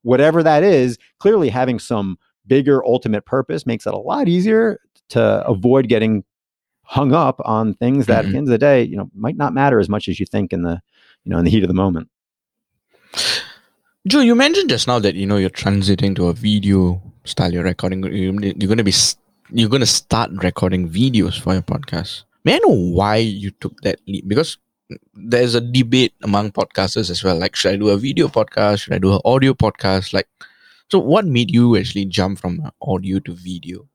whatever 0.07 0.43
that 0.43 0.63
is, 0.63 0.97
clearly 1.19 1.49
having 1.49 1.79
some 1.79 2.17
bigger 2.47 2.85
ultimate 2.85 3.25
purpose 3.27 3.67
makes 3.67 3.87
it 3.87 3.93
a 3.95 3.99
lot 3.99 4.29
easier 4.29 4.81
to 5.09 5.21
avoid 5.47 5.89
getting 5.89 6.25
hung 6.83 7.13
up 7.13 7.41
on 7.45 7.75
things 7.75 8.07
that 8.07 8.21
at 8.21 8.25
Mhm. 8.27 8.31
the 8.33 8.39
end 8.39 8.47
of 8.49 8.53
the 8.53 8.59
day, 8.59 8.83
you 8.85 8.97
know, 8.97 9.11
might 9.15 9.37
not 9.37 9.53
matter 9.53 9.81
as 9.81 9.89
much 9.89 10.09
as 10.09 10.21
you 10.21 10.27
think 10.27 10.53
in 10.53 10.63
the, 10.63 10.81
you 11.25 11.31
know, 11.31 11.39
in 11.39 11.45
the 11.45 11.51
heat 11.51 11.65
of 11.65 11.69
the 11.69 11.75
moment. 11.75 12.09
Joe, 14.07 14.21
you 14.21 14.35
mentioned 14.37 14.71
just 14.71 14.87
now 14.87 14.99
that 15.01 15.15
you 15.17 15.27
know 15.27 15.37
you're 15.37 15.51
transiting 15.51 16.15
to 16.17 16.29
a 16.29 16.33
video 16.33 17.03
style. 17.25 17.53
You're 17.53 17.65
recording. 17.65 18.05
you- 18.05 18.39
You're 18.41 18.69
going 18.69 18.79
to 18.79 18.85
be. 18.85 18.95
You're 19.51 19.69
going 19.69 19.81
to 19.81 19.87
start 19.87 20.31
recording 20.43 20.89
videos 20.89 21.39
for 21.41 21.53
your 21.55 21.63
podcast. 21.63 22.23
May 22.45 22.55
I 22.57 22.59
know 22.59 22.75
why 22.99 23.17
you 23.17 23.51
took 23.51 23.81
that 23.83 23.99
leap? 24.07 24.27
Because 24.29 24.59
there's 25.15 25.55
a 25.55 25.61
debate 25.61 26.15
among 26.23 26.53
podcasters 26.53 27.11
as 27.11 27.23
well. 27.25 27.37
Like, 27.37 27.57
should 27.57 27.73
I 27.73 27.77
do 27.77 27.89
a 27.89 27.97
video 27.97 28.29
podcast? 28.29 28.83
Should 28.83 28.93
I 28.95 28.99
do 28.99 29.15
an 29.15 29.21
audio 29.25 29.53
podcast? 29.55 30.13
Like, 30.13 30.29
so 30.91 30.99
what 30.99 31.27
made 31.27 31.51
you 31.51 31.77
actually 31.77 32.05
jump 32.05 32.39
from 32.39 32.71
audio 32.81 33.19
to 33.21 33.35
video? 33.35 33.89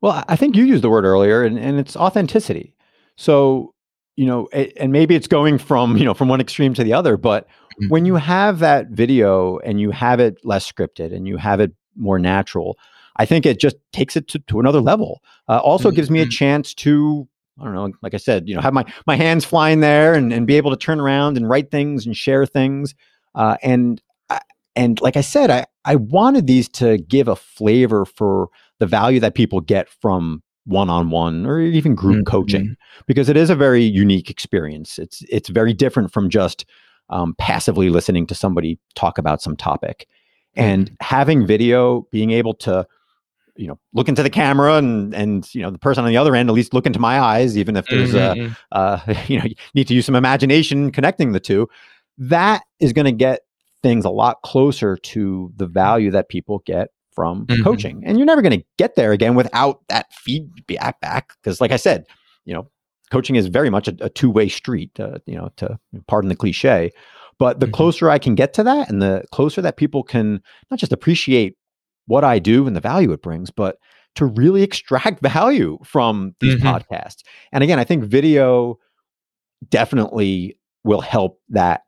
Well, 0.00 0.22
I- 0.28 0.36
think 0.36 0.56
you 0.56 0.64
used 0.64 0.82
the 0.82 0.90
word 0.90 1.04
earlier, 1.04 1.42
and, 1.44 1.58
and 1.58 1.78
it's 1.78 1.96
authenticity. 1.96 2.74
So, 3.16 3.72
you 4.16 4.26
know, 4.26 4.48
a- 4.52 4.72
and 4.80 4.92
maybe 4.92 5.14
it's 5.14 5.28
going 5.28 5.58
from 5.58 5.96
you 5.96 6.04
know 6.04 6.12
from 6.14 6.28
one 6.28 6.40
extreme 6.40 6.74
to 6.74 6.84
the 6.84 6.92
other, 6.92 7.16
but 7.16 7.46
Mm. 7.80 7.88
when 7.88 8.04
you 8.04 8.16
have 8.16 8.58
that 8.58 8.88
video 8.88 9.56
and 9.60 9.80
you 9.80 9.92
have 9.92 10.20
it 10.20 10.36
less 10.44 10.70
scripted 10.70 11.14
and 11.14 11.26
you 11.26 11.38
have 11.38 11.58
it 11.58 11.72
more 11.96 12.18
natural, 12.18 12.76
I 13.16 13.24
think 13.24 13.46
it 13.46 13.58
just 13.58 13.76
takes 13.94 14.14
it 14.14 14.28
to, 14.28 14.38
to 14.40 14.60
another 14.60 14.82
level. 14.82 15.22
Uh, 15.48 15.56
also 15.56 15.90
gives 15.90 16.10
me 16.10 16.20
a 16.20 16.26
Mhm. 16.26 16.30
chance 16.32 16.74
to, 16.74 17.26
I 17.62 17.66
don't 17.66 17.74
know, 17.74 17.92
like 18.02 18.12
I 18.12 18.18
said, 18.18 18.48
you 18.48 18.54
know, 18.54 18.60
have 18.60 18.74
my 18.74 18.84
my 19.06 19.14
hands 19.16 19.44
flying 19.44 19.80
there 19.80 20.14
and, 20.14 20.32
and 20.32 20.46
be 20.46 20.56
able 20.56 20.72
to 20.72 20.76
turn 20.76 20.98
around 21.00 21.36
and 21.36 21.48
write 21.48 21.70
things 21.70 22.04
and 22.04 22.16
share 22.16 22.44
things. 22.44 22.94
Uh, 23.34 23.56
and 23.62 24.02
and 24.74 25.00
like 25.00 25.16
I 25.16 25.20
said, 25.20 25.50
I 25.50 25.66
I 25.84 25.96
wanted 25.96 26.46
these 26.46 26.68
to 26.70 26.98
give 26.98 27.28
a 27.28 27.36
flavor 27.36 28.04
for 28.04 28.48
the 28.80 28.86
value 28.86 29.20
that 29.20 29.34
people 29.34 29.60
get 29.60 29.88
from 29.88 30.42
one-on-one 30.64 31.46
or 31.46 31.60
even 31.60 31.94
group 31.94 32.24
Mhm. 32.24 32.26
coaching 32.26 32.76
because 33.06 33.28
it 33.28 33.36
is 33.36 33.50
a 33.50 33.56
very 33.56 33.82
unique 33.82 34.28
experience. 34.30 34.98
It's 34.98 35.22
it's 35.28 35.48
very 35.48 35.72
different 35.72 36.12
from 36.12 36.28
just 36.30 36.64
um, 37.10 37.34
passively 37.38 37.90
listening 37.90 38.26
to 38.26 38.34
somebody 38.34 38.78
talk 38.94 39.18
about 39.18 39.42
some 39.42 39.56
topic, 39.56 40.08
and 40.56 40.96
having 41.00 41.46
video, 41.46 42.06
being 42.10 42.30
able 42.30 42.54
to, 42.54 42.86
you 43.56 43.66
know, 43.68 43.78
look 43.92 44.08
into 44.08 44.22
the 44.22 44.30
camera 44.30 44.76
and 44.76 45.14
and 45.14 45.54
you 45.54 45.62
know 45.62 45.70
the 45.70 45.78
person 45.78 46.04
on 46.04 46.10
the 46.10 46.16
other 46.16 46.34
end 46.34 46.48
at 46.48 46.54
least 46.54 46.72
look 46.74 46.86
into 46.86 46.98
my 46.98 47.20
eyes, 47.20 47.56
even 47.58 47.76
if 47.76 47.86
there's 47.88 48.14
a 48.14 48.34
Mhm. 48.36 48.56
uh, 48.72 48.98
you 49.28 49.38
know, 49.38 49.44
you 49.44 49.54
need 49.74 49.88
to 49.88 49.94
use 49.94 50.06
some 50.06 50.14
imagination 50.14 50.90
connecting 50.90 51.32
the 51.32 51.40
two. 51.40 51.68
That 52.18 52.62
is 52.80 52.92
going 52.92 53.04
to 53.06 53.12
get 53.12 53.40
things 53.82 54.04
a 54.04 54.10
lot 54.10 54.42
closer 54.42 54.96
to 54.96 55.52
the 55.56 55.66
value 55.66 56.10
that 56.12 56.28
people 56.28 56.62
get 56.66 56.88
from 57.14 57.46
Mhm. 57.46 57.62
coaching. 57.64 58.02
And 58.06 58.16
you're 58.16 58.26
never 58.26 58.42
going 58.42 58.58
to 58.58 58.64
get 58.78 58.94
there 58.94 59.12
again 59.12 59.34
without 59.34 59.80
that 59.88 60.06
feedback 60.12 61.00
back. 61.00 61.32
Because, 61.42 61.60
like 61.60 61.72
I 61.72 61.76
said, 61.76 62.06
you 62.44 62.54
know, 62.54 62.70
coaching 63.10 63.36
is 63.36 63.48
very 63.48 63.68
much 63.70 63.88
a, 63.88 63.96
a 64.00 64.08
two 64.08 64.30
way 64.30 64.48
street, 64.48 64.98
uh, 64.98 65.18
you 65.26 65.34
know, 65.36 65.50
to 65.56 65.78
pardon 66.06 66.28
the 66.28 66.36
cliche. 66.36 66.90
But 67.38 67.60
the 67.60 67.66
Mhm. 67.66 67.72
closer 67.72 68.08
I 68.08 68.18
can 68.18 68.34
get 68.34 68.54
to 68.54 68.62
that 68.62 68.88
and 68.88 69.02
the 69.02 69.24
closer 69.32 69.60
that 69.62 69.76
people 69.76 70.02
can 70.02 70.40
not 70.70 70.78
just 70.78 70.92
appreciate 70.92 71.56
what 72.12 72.24
I 72.24 72.38
do 72.38 72.66
and 72.66 72.76
the 72.76 72.80
value 72.80 73.10
it 73.12 73.22
brings, 73.22 73.50
but 73.50 73.76
to 74.16 74.26
really 74.26 74.62
extract 74.62 75.20
value 75.32 75.78
from 75.84 76.34
these 76.40 76.54
Mhm. 76.56 76.60
podcasts. 76.70 77.22
And 77.52 77.64
again, 77.64 77.78
I 77.78 77.84
think 77.84 78.04
video 78.04 78.78
definitely 79.70 80.58
will 80.84 81.00
help 81.00 81.40
that 81.50 81.82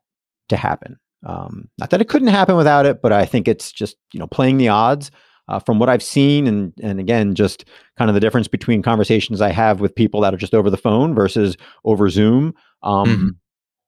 to 0.49 0.57
happen. 0.57 0.97
Um, 1.25 1.69
not 1.79 1.89
that 1.89 2.01
it 2.01 2.09
couldn't 2.09 2.27
happen 2.29 2.55
without 2.55 2.85
it, 2.85 3.01
but 3.01 3.11
I 3.11 3.25
think 3.25 3.47
it's 3.47 3.71
just 3.71 3.95
you 4.13 4.19
know 4.19 4.27
playing 4.27 4.57
the 4.57 4.69
odds. 4.69 5.11
Uh, 5.47 5.59
from 5.59 5.77
what 5.77 5.89
I've 5.89 6.01
seen, 6.01 6.47
and 6.47 6.73
and 6.81 6.99
again, 6.99 7.35
just 7.35 7.65
kind 7.99 8.09
of 8.09 8.15
the 8.15 8.19
difference 8.19 8.47
between 8.47 8.81
conversations 8.81 9.41
I 9.41 9.51
have 9.51 9.79
with 9.79 9.93
people 9.93 10.21
that 10.21 10.33
are 10.33 10.37
just 10.37 10.55
over 10.55 10.71
the 10.71 10.77
phone 10.77 11.13
versus 11.13 11.55
over 11.83 12.09
Zoom. 12.09 12.53
Um, 12.81 13.07
Mhm. 13.07 13.29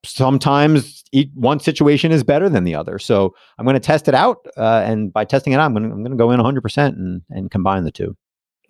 Sometimes 0.04 1.04
each, 1.12 1.28
one 1.34 1.60
situation 1.60 2.12
is 2.12 2.22
better 2.22 2.48
than 2.48 2.64
the 2.64 2.74
other, 2.74 2.98
so 2.98 3.34
I'm 3.58 3.64
going 3.64 3.74
to 3.74 3.80
test 3.80 4.08
it 4.08 4.14
out, 4.14 4.46
uh, 4.56 4.82
and 4.86 5.12
by 5.12 5.24
testing 5.24 5.52
it 5.52 5.56
out, 5.56 5.66
I'm 5.66 5.74
going 5.74 5.88
to 5.88 5.90
I'm 5.90 6.02
going 6.02 6.12
to 6.12 6.16
go 6.16 6.30
in 6.30 6.38
100 6.38 6.60
percent 6.60 6.96
and 6.96 7.22
and 7.30 7.50
combine 7.50 7.84
the 7.84 7.90
two. 7.90 8.16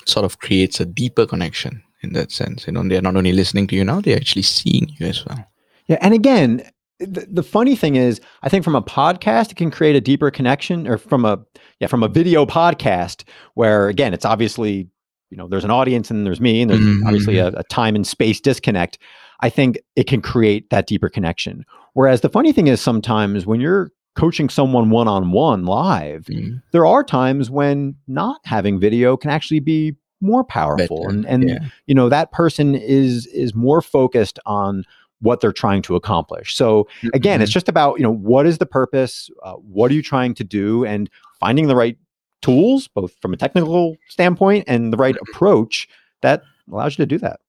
Sort 0.06 0.24
of 0.24 0.38
creates 0.38 0.80
a 0.80 0.86
deeper 0.86 1.26
connection 1.26 1.82
in 2.02 2.12
that 2.14 2.32
sense. 2.32 2.66
You 2.66 2.72
know, 2.72 2.82
they're 2.86 3.02
not 3.02 3.16
only 3.16 3.32
listening 3.32 3.66
to 3.68 3.76
you 3.76 3.84
now; 3.84 4.00
they're 4.00 4.16
actually 4.16 4.42
seeing 4.42 4.88
you 4.98 5.06
as 5.06 5.24
well. 5.26 5.44
Yeah, 5.86 5.98
and 6.00 6.14
again, 6.14 6.62
the, 6.98 7.26
the 7.30 7.42
funny 7.42 7.76
thing 7.76 7.96
is, 7.96 8.20
I 8.42 8.48
think 8.48 8.64
from 8.64 8.74
a 8.74 8.82
podcast, 8.82 9.50
it 9.50 9.56
can 9.56 9.70
create 9.70 9.96
a 9.96 10.00
deeper 10.00 10.30
connection, 10.30 10.88
or 10.88 10.98
from 10.98 11.24
a 11.24 11.38
yeah, 11.80 11.88
from 11.88 12.02
a 12.02 12.08
video 12.08 12.46
podcast, 12.46 13.24
where 13.54 13.88
again, 13.88 14.14
it's 14.14 14.24
obviously 14.24 14.88
you 15.30 15.36
know 15.36 15.46
there's 15.46 15.64
an 15.64 15.70
audience 15.70 16.10
and 16.10 16.26
there's 16.26 16.40
me, 16.40 16.62
and 16.62 16.70
there's 16.70 16.80
Mhm, 16.80 17.04
obviously 17.04 17.38
a, 17.38 17.48
a 17.48 17.64
time 17.64 17.94
and 17.94 18.06
space 18.06 18.40
disconnect. 18.40 18.98
I 19.40 19.50
think 19.50 19.78
it 19.96 20.04
can 20.06 20.20
create 20.20 20.70
that 20.70 20.86
deeper 20.86 21.08
connection. 21.08 21.64
Whereas 21.94 22.20
the 22.20 22.28
funny 22.28 22.52
thing 22.52 22.66
is, 22.66 22.80
sometimes 22.80 23.46
when 23.46 23.60
you're 23.60 23.90
coaching 24.14 24.48
someone 24.48 24.90
one 24.90 25.06
on 25.08 25.30
one 25.30 25.64
live, 25.64 26.24
Mm. 26.26 26.62
there 26.72 26.86
are 26.86 27.04
times 27.04 27.50
when 27.50 27.94
not 28.08 28.40
having 28.44 28.80
video 28.80 29.16
can 29.16 29.30
actually 29.30 29.60
be 29.60 29.94
more 30.20 30.42
powerful, 30.42 31.04
Better, 31.04 31.10
and 31.10 31.26
and 31.26 31.48
yeah. 31.48 31.58
you 31.86 31.94
know 31.94 32.08
that 32.08 32.32
person 32.32 32.74
is 32.74 33.26
is 33.28 33.54
more 33.54 33.80
focused 33.80 34.40
on 34.46 34.84
what 35.20 35.40
they're 35.40 35.52
trying 35.52 35.82
to 35.82 35.96
accomplish 35.96 36.54
so 36.56 36.86
again 37.12 37.40
it's 37.42 37.50
just 37.52 37.68
about 37.68 37.98
you 37.98 38.04
know 38.04 38.12
what 38.12 38.46
is 38.46 38.58
the 38.58 38.66
purpose 38.66 39.28
uh, 39.44 39.54
what 39.54 39.90
are 39.90 39.94
you 39.94 40.02
trying 40.02 40.32
to 40.34 40.44
do 40.44 40.84
and 40.84 41.10
finding 41.40 41.66
the 41.66 41.74
right 41.74 41.96
tools 42.42 42.86
both 42.88 43.12
from 43.20 43.32
a 43.32 43.36
technical 43.36 43.96
standpoint 44.08 44.64
and 44.68 44.92
the 44.92 44.96
right 44.96 45.16
approach 45.28 45.88
that 46.20 46.42
allows 46.70 46.96
you 46.98 47.02
to 47.04 47.06
do 47.06 47.18
that 47.18 47.40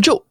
Joe, 0.00 0.24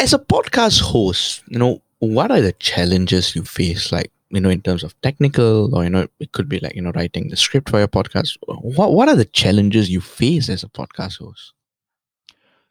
as 0.00 0.14
a 0.14 0.18
podcast 0.18 0.80
host, 0.80 1.44
you 1.48 1.58
know, 1.58 1.82
what 1.98 2.30
are 2.30 2.40
the 2.40 2.52
challenges 2.54 3.36
you 3.36 3.44
face? 3.44 3.92
Like, 3.92 4.10
you 4.30 4.40
know, 4.40 4.48
in 4.48 4.62
terms 4.62 4.82
of 4.82 4.98
technical, 5.02 5.74
or 5.74 5.84
you 5.84 5.90
know, 5.90 6.08
it 6.18 6.32
could 6.32 6.48
be 6.48 6.58
like 6.58 6.74
you 6.74 6.80
know, 6.80 6.92
writing 6.92 7.28
the 7.28 7.36
script 7.36 7.68
for 7.68 7.78
your 7.78 7.88
podcast. 7.88 8.38
What 8.46 8.92
What 8.94 9.08
are 9.08 9.16
the 9.16 9.26
challenges 9.26 9.90
you 9.90 10.00
face 10.00 10.48
as 10.48 10.64
a 10.64 10.68
podcast 10.68 11.18
host? 11.18 11.52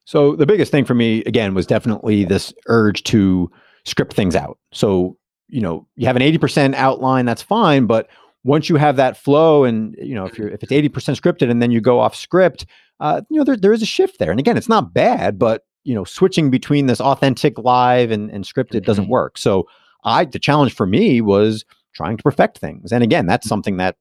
So 0.05 0.35
the 0.35 0.47
biggest 0.47 0.71
thing 0.71 0.85
for 0.85 0.95
me 0.95 1.23
again 1.25 1.53
was 1.53 1.67
definitely 1.67 2.25
this 2.25 2.51
urge 2.65 3.03
to 3.05 3.51
script 3.85 4.13
things 4.13 4.35
out. 4.35 4.57
So, 4.73 5.15
you 5.49 5.61
know, 5.61 5.85
you 5.95 6.07
have 6.07 6.15
an 6.15 6.23
80% 6.23 6.73
outline, 6.73 7.25
that's 7.25 7.43
fine, 7.43 7.85
but 7.85 8.09
once 8.43 8.69
you 8.69 8.77
have 8.77 8.95
that 8.95 9.17
flow 9.17 9.65
and 9.65 9.95
you 10.01 10.15
know, 10.15 10.25
if 10.25 10.35
you're 10.37 10.47
if 10.47 10.63
it's 10.63 10.71
80% 10.71 10.89
scripted 11.19 11.51
and 11.51 11.61
then 11.61 11.69
you 11.69 11.79
go 11.79 11.99
off 11.99 12.15
script, 12.15 12.65
uh, 12.99 13.21
you 13.29 13.37
know, 13.37 13.43
there, 13.43 13.57
there 13.57 13.73
is 13.73 13.83
a 13.83 13.85
shift 13.85 14.17
there. 14.17 14.31
And 14.31 14.39
again, 14.39 14.57
it's 14.57 14.69
not 14.69 14.93
bad, 14.93 15.37
but 15.37 15.63
you 15.89 15.95
know, 15.95 16.03
switching 16.03 16.51
between 16.51 16.85
this 16.85 17.01
authentic 17.01 17.57
live 17.57 18.11
and, 18.11 18.29
and 18.29 18.43
scripted 18.45 18.85
doesn't 18.85 19.09
work. 19.09 19.39
So 19.39 19.67
I 20.03 20.23
the 20.25 20.37
challenge 20.37 20.73
for 20.75 20.85
me 20.85 21.19
was 21.19 21.65
trying 21.93 22.15
to 22.17 22.23
perfect 22.23 22.59
things. 22.59 22.91
And 22.91 23.03
again, 23.03 23.25
that's 23.25 23.47
something 23.47 23.77
that 23.77 23.95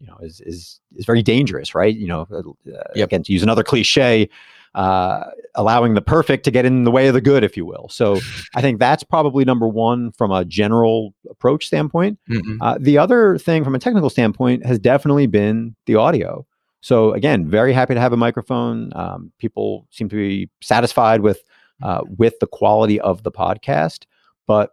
you 0.00 0.06
know 0.06 0.18
is 0.20 0.42
is 0.42 0.80
is 0.96 1.06
very 1.06 1.22
dangerous, 1.22 1.74
right? 1.74 1.96
You 1.96 2.08
know, 2.08 2.26
uh, 2.30 2.42
Yep. 2.94 3.08
again, 3.08 3.22
to 3.22 3.32
use 3.32 3.42
another 3.42 3.62
cliche, 3.62 4.28
uh, 4.74 5.24
allowing 5.54 5.94
the 5.94 6.02
perfect 6.02 6.44
to 6.44 6.50
get 6.50 6.66
in 6.66 6.84
the 6.84 6.90
way 6.90 7.08
of 7.08 7.14
the 7.14 7.22
good, 7.22 7.42
if 7.42 7.56
you 7.56 7.64
will. 7.64 7.88
So 7.88 8.20
I 8.54 8.60
think 8.60 8.78
that's 8.78 9.02
probably 9.02 9.46
number 9.46 9.66
one 9.66 10.12
from 10.12 10.30
a 10.30 10.44
general 10.44 11.14
approach 11.30 11.66
standpoint. 11.66 12.18
Mm-mm. 12.28 12.58
Uh, 12.60 12.76
the 12.78 12.98
other 12.98 13.38
thing 13.38 13.64
from 13.64 13.74
a 13.74 13.78
technical 13.78 14.10
standpoint 14.10 14.66
has 14.66 14.78
definitely 14.78 15.26
been 15.26 15.74
the 15.86 15.94
audio. 15.96 16.46
So 16.80 17.12
again, 17.12 17.48
very 17.48 17.72
happy 17.72 17.94
to 17.94 18.00
have 18.00 18.12
a 18.12 18.16
microphone. 18.16 18.92
Um, 18.94 19.32
people 19.38 19.86
seem 19.90 20.08
to 20.08 20.16
be 20.16 20.50
satisfied 20.62 21.20
with 21.20 21.42
uh, 21.82 22.02
with 22.16 22.38
the 22.40 22.46
quality 22.46 23.00
of 23.00 23.22
the 23.22 23.32
podcast, 23.32 24.04
but 24.46 24.70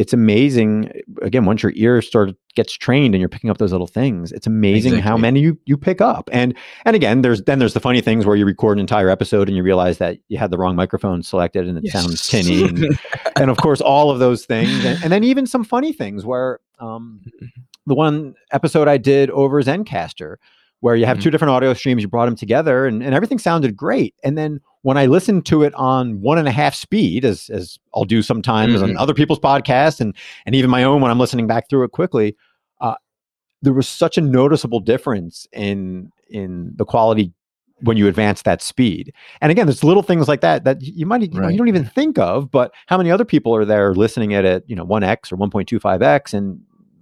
it's 0.00 0.14
amazing. 0.14 0.90
Again, 1.20 1.44
once 1.44 1.62
your 1.62 1.72
ear 1.74 2.00
sort 2.00 2.30
of 2.30 2.36
gets 2.54 2.72
trained 2.72 3.14
and 3.14 3.20
you're 3.20 3.28
picking 3.28 3.50
up 3.50 3.58
those 3.58 3.72
little 3.72 3.86
things, 3.86 4.32
it's 4.32 4.46
amazing 4.46 4.98
how 4.98 5.18
many 5.18 5.40
you 5.40 5.58
you 5.66 5.76
pick 5.76 6.00
up. 6.00 6.30
And 6.32 6.56
and 6.86 6.96
again, 6.96 7.20
there's 7.20 7.42
then 7.42 7.58
there's 7.58 7.74
the 7.74 7.80
funny 7.80 8.00
things 8.00 8.24
where 8.24 8.34
you 8.34 8.46
record 8.46 8.78
an 8.78 8.80
entire 8.80 9.10
episode 9.10 9.46
and 9.48 9.56
you 9.58 9.62
realize 9.62 9.98
that 9.98 10.16
you 10.28 10.38
had 10.38 10.50
the 10.50 10.56
wrong 10.56 10.74
microphone 10.74 11.22
selected 11.22 11.68
and 11.68 11.76
it 11.76 11.90
sounds 11.90 12.26
tinny 12.28 12.64
and 12.64 12.98
and 13.36 13.50
of 13.50 13.58
course 13.58 13.82
all 13.82 14.10
of 14.10 14.20
those 14.20 14.46
things 14.46 14.84
and, 14.86 15.02
and 15.02 15.12
then 15.12 15.22
even 15.22 15.46
some 15.46 15.64
funny 15.64 15.92
things 15.92 16.24
where 16.24 16.60
um, 16.78 17.20
the 17.86 17.94
one 17.94 18.34
episode 18.52 18.88
i 18.88 18.96
did 18.96 19.28
over 19.30 19.62
Zencastr 19.62 20.36
where 20.80 20.96
you 20.96 21.06
have 21.06 21.18
Mhm. 21.18 21.22
two 21.22 21.30
different 21.30 21.50
audio 21.50 21.72
streams 21.74 22.02
you 22.02 22.08
brought 22.08 22.26
them 22.26 22.36
together 22.36 22.86
and, 22.86 23.02
and 23.02 23.14
everything 23.14 23.38
sounded 23.38 23.76
great 23.76 24.14
and 24.24 24.36
then 24.36 24.60
when 24.82 24.96
i 24.96 25.06
listened 25.06 25.44
to 25.46 25.62
it 25.62 25.74
on 25.74 26.20
one 26.20 26.38
and 26.38 26.48
a 26.48 26.50
half 26.52 26.74
speed 26.74 27.24
as, 27.24 27.50
as 27.50 27.78
i'll 27.94 28.04
do 28.04 28.22
sometimes 28.22 28.80
on 28.82 28.90
Mhm. 28.90 28.98
other 28.98 29.14
people's 29.14 29.38
podcasts 29.40 30.00
and, 30.00 30.14
and 30.46 30.54
even 30.54 30.70
my 30.70 30.82
own 30.84 31.00
when 31.00 31.10
i'm 31.10 31.18
listening 31.18 31.46
back 31.46 31.68
through 31.68 31.84
it 31.84 31.92
quickly 31.92 32.34
uh, 32.80 32.94
there 33.62 33.74
was 33.74 33.86
such 33.88 34.16
a 34.18 34.20
noticeable 34.22 34.80
difference 34.80 35.46
in 35.52 36.10
in 36.30 36.72
the 36.76 36.84
quality 36.84 37.32
when 37.82 37.96
you 37.96 38.06
advance 38.08 38.42
that 38.42 38.60
speed 38.62 39.12
and 39.40 39.50
again 39.50 39.66
there's 39.66 39.82
little 39.84 40.02
things 40.02 40.28
like 40.28 40.40
that 40.42 40.64
that 40.64 40.80
you 40.82 41.06
might 41.06 41.22
you, 41.22 41.28
know, 41.40 41.48
you 41.48 41.58
don't 41.58 41.68
even 41.68 41.84
think 41.84 42.18
of 42.18 42.50
but 42.50 42.72
how 42.86 42.96
many 42.98 43.10
other 43.10 43.24
people 43.24 43.54
are 43.54 43.64
there 43.64 43.94
listening 43.94 44.34
at 44.34 44.44
it 44.44 44.64
you 44.66 44.76
know 44.76 44.84
1x 44.84 45.32
or 45.32 45.36
1.25x 45.36 46.34
and 46.34 46.60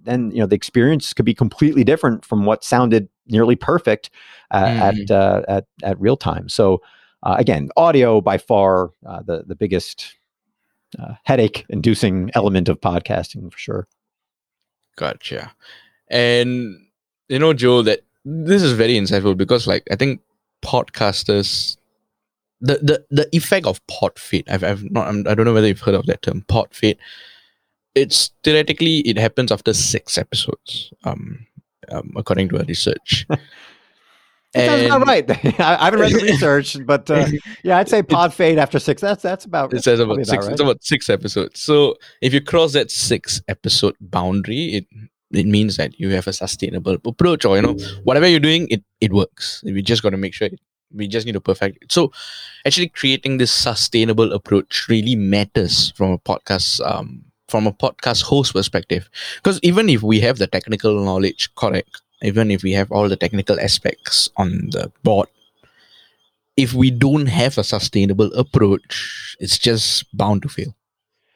and 0.09 0.33
you 0.33 0.39
know 0.39 0.47
the 0.47 0.55
experience 0.55 1.13
could 1.13 1.25
be 1.25 1.33
completely 1.33 1.83
different 1.83 2.25
from 2.25 2.45
what 2.45 2.63
sounded 2.63 3.07
nearly 3.27 3.55
perfect 3.55 4.09
uh, 4.51 4.65
Mhm. 4.65 4.79
at 4.81 5.11
uh, 5.11 5.41
at 5.47 5.65
at 5.83 5.99
real 6.01 6.17
time. 6.17 6.49
So 6.49 6.81
uh, 7.23 7.35
again, 7.37 7.69
audio 7.77 8.21
by 8.21 8.37
far 8.37 8.91
uh, 9.05 9.21
the 9.21 9.43
the 9.47 9.55
biggest 9.55 10.15
uh, 10.97 11.13
headache 11.23 11.65
inducing 11.69 12.31
element 12.33 12.67
of 12.69 12.81
podcasting 12.81 13.51
for 13.51 13.57
sure. 13.59 13.87
Gotcha. 14.95 15.51
And 16.09 16.75
you 17.29 17.39
know, 17.39 17.53
Joe, 17.53 17.81
that 17.83 18.01
this 18.25 18.63
is 18.63 18.73
very 18.73 18.93
insightful 18.95 19.37
because, 19.37 19.67
like, 19.67 19.87
I 19.91 19.95
think 19.95 20.21
podcasters, 20.63 21.77
the 22.59 22.79
the 22.81 23.05
the 23.11 23.35
effect 23.35 23.65
of 23.65 23.85
pod 23.87 24.17
fade. 24.17 24.49
I've 24.49 24.63
I've 24.63 24.89
not. 24.91 25.07
I'm, 25.07 25.27
I 25.27 25.35
don't 25.35 25.45
know 25.45 25.53
whether 25.53 25.67
you've 25.67 25.79
heard 25.81 25.95
of 25.95 26.05
that 26.07 26.21
term, 26.21 26.41
pod 26.47 26.73
fade. 26.73 26.97
It's 27.99 28.31
theoretically 28.43 28.99
it 28.99 29.17
happens 29.17 29.51
after 29.51 29.73
six 29.73 30.17
episodes, 30.17 30.93
um, 31.03 31.45
um 31.91 32.13
according 32.15 32.49
to 32.49 32.61
a 32.61 32.63
research. 32.63 33.25
That 34.53 34.65
sounds 34.65 34.85
about 34.85 35.07
right. 35.07 35.29
I, 35.59 35.75
I 35.75 35.85
haven't 35.85 35.99
read 35.99 36.13
the 36.13 36.23
research, 36.23 36.77
but 36.85 37.09
uh, 37.11 37.27
yeah, 37.63 37.77
I'd 37.77 37.87
say 37.87 38.01
pod 38.01 38.33
fade 38.33 38.57
after 38.57 38.79
six. 38.79 38.99
That's 38.99 39.21
that's 39.21 39.45
about. 39.45 39.73
It 39.73 39.83
says 39.83 39.99
about 39.99 40.25
six. 40.25 40.45
right. 40.45 40.53
It's 40.53 40.61
about 40.61 40.83
six 40.83 41.07
episodes. 41.07 41.59
So 41.59 41.95
if 42.21 42.33
you 42.33 42.41
cross 42.41 42.73
that 42.73 42.89
six 42.89 43.41
episode 43.47 43.95
boundary, 44.01 44.73
it 44.73 44.87
it 45.31 45.45
means 45.45 45.77
that 45.77 45.99
you 45.99 46.09
have 46.09 46.27
a 46.27 46.33
sustainable 46.33 46.97
approach, 47.05 47.45
or 47.45 47.57
you 47.57 47.61
know 47.61 47.75
whatever 48.03 48.27
you're 48.27 48.39
doing, 48.39 48.67
it 48.69 48.83
it 48.99 49.13
works. 49.13 49.61
We 49.63 49.83
just 49.83 50.01
got 50.01 50.11
to 50.11 50.17
make 50.17 50.33
sure. 50.33 50.47
It, 50.47 50.59
we 50.91 51.07
just 51.07 51.27
need 51.27 51.33
to 51.33 51.41
perfect 51.41 51.83
it. 51.83 51.91
So 51.91 52.11
actually, 52.65 52.89
creating 52.89 53.37
this 53.37 53.51
sustainable 53.51 54.33
approach 54.33 54.87
really 54.89 55.15
matters 55.15 55.91
from 55.95 56.09
a 56.09 56.17
podcast 56.17 56.81
um 56.83 57.25
from 57.49 57.67
a 57.67 57.71
podcast 57.73 58.21
host 58.23 58.53
perspective. 58.53 59.09
Because 59.37 59.59
even 59.63 59.89
if 59.89 60.01
we 60.03 60.19
have 60.21 60.37
the 60.37 60.47
technical 60.47 61.03
knowledge 61.03 61.49
correct, 61.55 62.01
even 62.21 62.51
if 62.51 62.63
we 62.63 62.71
have 62.73 62.91
all 62.91 63.07
the 63.09 63.15
technical 63.15 63.59
aspects 63.59 64.29
on 64.37 64.69
the 64.71 64.91
board, 65.03 65.27
if 66.57 66.73
we 66.73 66.91
don't 66.91 67.27
have 67.27 67.57
a 67.57 67.63
sustainable 67.63 68.31
approach, 68.33 69.35
it's 69.39 69.57
just 69.57 70.05
bound 70.15 70.41
to 70.43 70.49
fail. 70.49 70.75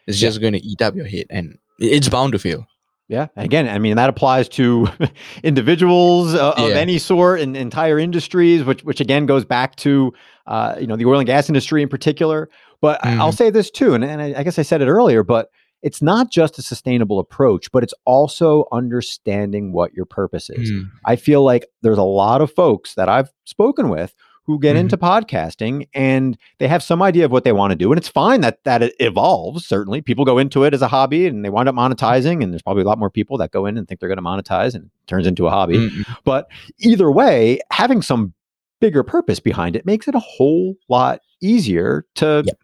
It's 0.08 0.22
Yeah. 0.22 0.30
just 0.30 0.42
going 0.42 0.54
to 0.54 0.64
eat 0.66 0.82
up 0.82 0.96
your 0.96 1.06
head, 1.08 1.28
and 1.30 1.58
it's 1.80 2.10
bound 2.10 2.34
to 2.34 2.40
fail. 2.40 2.68
Yeah. 3.08 3.28
Again, 3.38 3.68
I 3.70 3.80
mean 3.80 3.96
that 3.98 4.10
applies 4.10 4.50
to 4.50 4.88
individuals 5.44 6.34
uh, 6.34 6.52
of 6.58 6.70
Yeah. 6.72 6.76
any 6.78 6.98
sort 6.98 7.40
and 7.42 7.56
entire 7.56 8.00
industries, 8.00 8.64
which 8.64 8.84
which 8.84 9.00
again 9.02 9.26
goes 9.26 9.46
back 9.46 9.76
to 9.78 10.14
uh, 10.48 10.76
you 10.80 10.88
know 10.88 10.96
the 10.96 11.06
oil 11.06 11.20
and 11.20 11.28
gas 11.28 11.50
industry 11.50 11.82
in 11.82 11.90
particular. 11.90 12.50
But 12.82 13.06
I- 13.06 13.16
I'll 13.18 13.32
say 13.32 13.50
this 13.50 13.70
too, 13.72 13.94
and, 13.94 14.04
and 14.04 14.22
I, 14.22 14.34
I 14.40 14.44
guess 14.44 14.60
I 14.60 14.62
said 14.64 14.82
it 14.82 14.88
earlier, 14.88 15.24
but 15.24 15.50
it's 15.84 16.02
not 16.02 16.32
just 16.32 16.58
a 16.58 16.62
sustainable 16.64 17.20
approach, 17.20 17.72
but 17.72 17.84
it's 17.84 17.94
also 18.06 18.66
understanding 18.72 19.74
what 19.74 19.94
your 19.94 20.06
purpose 20.06 20.50
is. 20.50 20.72
Mm. 20.72 20.90
I 21.06 21.16
feel 21.18 21.44
like 21.44 21.68
there's 21.82 21.98
a 21.98 22.04
lot 22.04 22.42
of 22.42 22.52
folks 22.52 22.96
that 22.96 23.10
I've 23.10 23.32
spoken 23.46 23.90
with 23.90 24.16
who 24.46 24.60
get 24.60 24.76
Mhm. 24.76 24.80
into 24.80 24.98
podcasting 24.98 25.88
and 25.94 26.38
they 26.60 26.68
have 26.68 26.84
some 26.84 27.02
idea 27.02 27.24
of 27.26 27.32
what 27.32 27.44
they 27.46 27.54
want 27.54 27.72
to 27.72 27.78
do 27.78 27.92
and 27.92 27.98
it's 27.98 28.10
fine 28.10 28.42
that 28.42 28.62
that 28.66 28.84
it 28.84 28.94
evolves 29.00 29.66
certainly 29.66 30.02
people 30.02 30.26
go 30.26 30.38
into 30.38 30.66
it 30.66 30.74
as 30.74 30.82
a 30.82 30.88
hobby 30.90 31.28
and 31.28 31.46
they 31.46 31.50
wind 31.50 31.70
up 31.70 31.76
monetizing 31.76 32.44
and 32.44 32.52
there's 32.52 32.62
probably 32.62 32.84
a 32.84 32.86
lot 32.86 33.00
more 33.00 33.10
people 33.10 33.38
that 33.38 33.52
go 33.52 33.66
in 33.66 33.78
and 33.78 33.88
think 33.88 34.02
they're 34.02 34.10
going 34.10 34.18
to 34.18 34.22
monetize 34.22 34.76
and 34.76 34.84
it 34.86 34.92
turns 35.08 35.28
into 35.28 35.48
a 35.48 35.50
hobby 35.50 35.78
Mm-mm. 35.90 36.06
but 36.26 36.50
either 36.80 37.10
way 37.10 37.60
having 37.72 38.02
some 38.02 38.34
bigger 38.82 39.02
purpose 39.02 39.40
behind 39.40 39.78
it 39.78 39.86
makes 39.86 40.10
it 40.10 40.16
a 40.16 40.20
whole 40.20 40.76
lot 40.90 41.22
easier 41.42 42.06
to 42.16 42.44
Yep. 42.46 42.58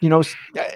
You 0.00 0.08
know 0.08 0.20
uh, 0.20 0.24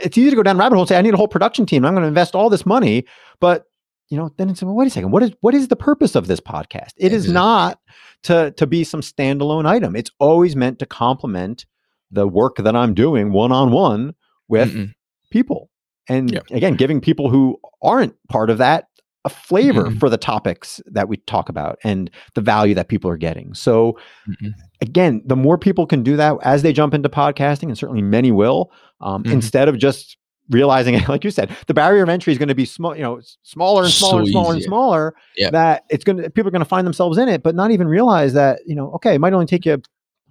it's 0.02 0.16
easy 0.18 0.30
to 0.30 0.37
go 0.37 0.42
down 0.42 0.58
rabbit 0.58 0.74
hole 0.74 0.82
and 0.82 0.88
say 0.88 0.98
i 0.98 1.02
need 1.02 1.14
a 1.14 1.16
whole 1.16 1.28
production 1.28 1.66
team. 1.66 1.85
I'm 1.85 1.94
going 1.94 2.02
to 2.02 2.08
invest 2.08 2.35
all 2.35 2.50
this 2.50 2.66
money. 2.66 3.04
But 3.40 3.66
you 4.08 4.16
know 4.18 4.30
then 4.37 4.50
it's 4.50 4.62
well, 4.62 4.74
wait 4.74 4.88
a 4.88 4.90
second. 4.90 5.11
What 5.11 5.22
is 5.22 5.32
what 5.40 5.54
is 5.54 5.68
the 5.68 5.76
purpose 5.76 6.14
of 6.14 6.26
this 6.26 6.40
podcast? 6.40 6.90
It 6.96 7.12
is 7.12 7.24
mm-hmm. 7.24 7.35
not 7.35 7.80
to 8.24 8.50
to 8.52 8.66
be 8.66 8.85
some 8.85 9.00
standalone 9.00 9.66
item. 9.66 9.96
It's 9.96 10.11
always 10.18 10.54
meant 10.56 10.78
to 10.80 10.87
complement 10.87 11.66
the 12.11 12.28
work 12.28 12.56
that 12.56 12.76
i'm 12.76 12.92
doing 12.92 13.32
one 13.32 13.52
on 13.52 13.70
one 13.72 14.14
with 14.48 14.74
Mm-mm. 14.74 14.92
people. 15.30 15.70
And 16.08 16.30
Yep. 16.30 16.50
again 16.50 16.74
giving 16.74 17.00
people 17.00 17.30
who 17.30 17.58
aren't 17.80 18.14
part 18.28 18.50
of 18.50 18.58
that 18.58 18.88
a 19.24 19.28
flavor 19.28 19.85
Mhm. 19.85 20.00
for 20.00 20.11
the 20.11 20.16
topics 20.16 20.80
that 20.87 21.08
we 21.08 21.16
talk 21.18 21.48
about 21.48 21.78
and 21.85 22.11
the 22.35 22.40
value 22.40 22.74
that 22.74 22.88
people 22.88 23.08
are 23.11 23.16
getting 23.16 23.54
so 23.54 23.96
Mm-mm. 24.28 24.52
again 24.80 25.22
the 25.24 25.37
more 25.37 25.56
people 25.58 25.87
can 25.87 26.02
do 26.02 26.16
that 26.16 26.37
as 26.42 26.62
they 26.62 26.72
jump 26.72 26.92
into 26.94 27.08
podcasting 27.08 27.64
and 27.68 27.78
certainly 27.78 28.02
many 28.02 28.32
will 28.32 28.70
um, 29.00 29.22
Mhm. 29.24 29.32
instead 29.32 29.68
of 29.68 29.78
just 29.78 30.16
realizing 30.50 30.94
like 31.08 31.22
you 31.24 31.30
said 31.30 31.50
the 31.68 31.74
barrier 31.74 32.02
of 32.02 32.08
entry 32.08 32.32
is 32.32 32.38
going 32.38 32.48
to 32.48 32.54
be 32.54 32.64
small 32.64 32.96
you 32.96 33.02
know 33.02 33.20
smaller 33.42 33.85
and 33.85 33.92
smaller 33.92 34.18
and 34.18 34.26
So 34.28 34.32
smaller 34.32 34.54
and 34.54 34.62
smaller 34.64 35.14
Yep. 35.37 35.52
that 35.52 35.85
it's 35.88 36.02
going 36.04 36.16
to 36.18 36.28
people 36.30 36.48
are 36.48 36.50
going 36.52 36.61
to 36.61 36.68
find 36.68 36.85
themselves 36.87 37.16
in 37.16 37.28
it 37.28 37.42
but 37.44 37.54
not 37.54 37.70
even 37.70 37.87
realize 37.87 38.32
that 38.32 38.61
you 38.66 38.74
know 38.74 38.90
okay 38.92 39.14
it 39.14 39.20
might 39.20 39.32
only 39.32 39.46
take 39.46 39.64
you 39.64 39.80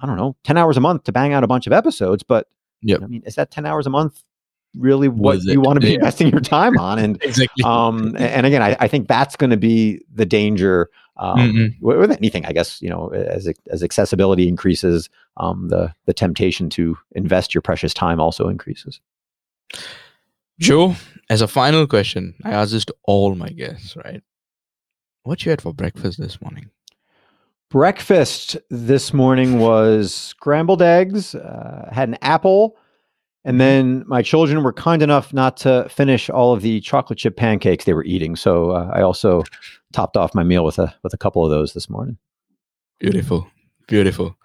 i 0.01 0.05
don't 0.05 0.17
know 0.17 0.35
10 0.43 0.57
hours 0.57 0.75
a 0.75 0.81
month 0.81 1.05
to 1.05 1.11
bang 1.13 1.31
out 1.33 1.43
a 1.43 1.47
bunch 1.47 1.65
of 1.65 1.71
episodes 1.73 2.23
but 2.23 2.47
Yep. 2.83 3.03
i 3.03 3.07
mean 3.07 3.23
is 3.25 3.35
that 3.35 3.51
10 3.51 3.65
hours 3.65 3.87
a 3.87 3.89
month 3.89 4.21
really 4.75 5.07
what 5.09 5.43
you 5.43 5.59
want 5.61 5.75
to 5.75 5.81
be 5.81 5.89
Yeah. 5.89 5.95
investing 5.95 6.29
your 6.29 6.39
time 6.41 6.77
on 6.77 6.97
and 6.97 7.21
Exactly. 7.23 7.63
um 7.63 8.15
and 8.17 8.45
again 8.45 8.61
I, 8.61 8.77
I 8.79 8.87
think 8.87 9.07
that's 9.07 9.35
going 9.35 9.49
to 9.49 9.57
be 9.57 10.01
the 10.13 10.25
danger 10.25 10.89
um, 11.17 11.37
Mm-mm. 11.39 11.79
wi- 11.81 11.99
with 11.99 12.11
anything 12.11 12.45
i 12.45 12.53
guess 12.53 12.81
you 12.81 12.89
know 12.89 13.09
as 13.09 13.51
as 13.69 13.83
accessibility 13.83 14.47
increases 14.47 15.09
um 15.37 15.67
the 15.67 15.93
the 16.05 16.13
temptation 16.13 16.69
to 16.71 16.97
invest 17.11 17.53
your 17.53 17.61
precious 17.61 17.93
time 17.93 18.19
also 18.21 18.47
increases 18.47 19.01
Joe, 20.59 20.95
as 21.29 21.41
a 21.41 21.47
final 21.47 21.87
question, 21.87 22.35
I 22.43 22.51
ask 22.51 22.71
this 22.71 22.85
to 22.85 22.95
all 23.03 23.33
my 23.33 23.49
guests, 23.49 23.95
right? 23.95 24.21
What 25.23 25.43
you 25.43 25.49
had 25.49 25.59
for 25.61 25.73
breakfast 25.73 26.19
this 26.19 26.39
morning? 26.41 26.69
breakfast 27.69 28.57
this 28.69 29.13
morning 29.13 29.57
was 29.57 30.13
scrambled 30.13 30.81
eggs 30.81 31.33
uh, 31.35 31.89
had 31.91 32.09
an 32.09 32.17
apple 32.21 32.75
and 33.43 33.59
then 33.59 34.03
my 34.07 34.21
children 34.21 34.63
were 34.63 34.73
kind 34.73 35.01
enough 35.01 35.33
not 35.33 35.57
to 35.57 35.87
finish 35.89 36.29
all 36.29 36.53
of 36.53 36.61
the 36.61 36.79
chocolate 36.81 37.19
chip 37.19 37.35
pancakes 37.35 37.85
they 37.85 37.93
were 37.93 38.05
eating 38.05 38.35
so 38.35 38.71
uh, 38.71 38.89
i 38.93 39.01
also 39.01 39.43
topped 39.93 40.17
off 40.17 40.35
my 40.35 40.43
meal 40.43 40.63
with 40.63 40.79
a 40.79 40.93
with 41.03 41.13
a 41.13 41.17
couple 41.17 41.43
of 41.43 41.51
those 41.51 41.73
this 41.73 41.89
morning 41.89 42.17
Beautiful. 43.01 43.47
Beautiful. 43.87 44.37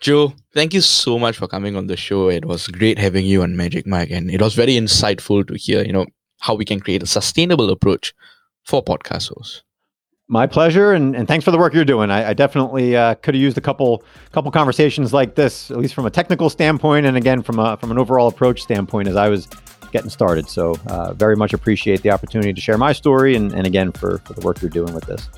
Joe, 0.00 0.32
thank 0.54 0.72
you 0.72 0.80
so 0.80 1.18
much 1.18 1.36
for 1.36 1.46
coming 1.46 1.76
on 1.76 1.88
the 1.88 1.96
show. 1.96 2.30
It 2.30 2.46
was 2.46 2.66
great 2.68 2.98
having 2.98 3.26
you 3.26 3.42
on 3.42 3.54
Magic 3.54 3.86
Mic, 3.86 4.10
and 4.10 4.30
it 4.30 4.40
was 4.40 4.54
very 4.54 4.72
insightful 4.72 5.46
to 5.46 5.54
hear, 5.54 5.84
you 5.84 5.92
know, 5.92 6.06
how 6.40 6.54
we 6.54 6.64
can 6.64 6.80
create 6.80 7.02
a 7.02 7.06
sustainable 7.06 7.68
approach 7.68 8.14
for 8.64 8.82
podcast 8.82 9.28
hosts. 9.28 9.62
My 10.30 10.46
pleasure, 10.46 10.92
and, 10.92 11.16
and 11.16 11.26
thanks 11.26 11.42
for 11.42 11.50
the 11.52 11.56
work 11.56 11.72
you're 11.72 11.86
doing. 11.86 12.10
I, 12.10 12.30
I 12.30 12.34
definitely 12.34 12.94
uh, 12.94 13.14
could 13.14 13.34
have 13.34 13.40
used 13.40 13.56
a 13.56 13.62
couple 13.62 14.04
couple 14.30 14.50
conversations 14.50 15.14
like 15.14 15.34
this, 15.34 15.70
at 15.70 15.78
least 15.78 15.94
from 15.94 16.04
a 16.04 16.10
technical 16.10 16.50
standpoint, 16.50 17.06
and 17.06 17.16
again 17.16 17.42
from 17.42 17.58
a 17.58 17.78
from 17.78 17.90
an 17.90 17.98
overall 17.98 18.28
approach 18.28 18.60
standpoint, 18.60 19.08
as 19.08 19.16
I 19.16 19.30
was 19.30 19.48
getting 19.90 20.10
started. 20.10 20.46
So, 20.46 20.74
uh, 20.88 21.14
very 21.14 21.34
much 21.34 21.54
appreciate 21.54 22.02
the 22.02 22.10
opportunity 22.10 22.52
to 22.52 22.60
share 22.60 22.76
my 22.76 22.92
story, 22.92 23.36
and, 23.36 23.54
and 23.54 23.66
again 23.66 23.90
for 23.90 24.18
for 24.18 24.34
the 24.34 24.42
work 24.42 24.60
you're 24.60 24.70
doing 24.70 24.92
with 24.92 25.06
this. 25.06 25.30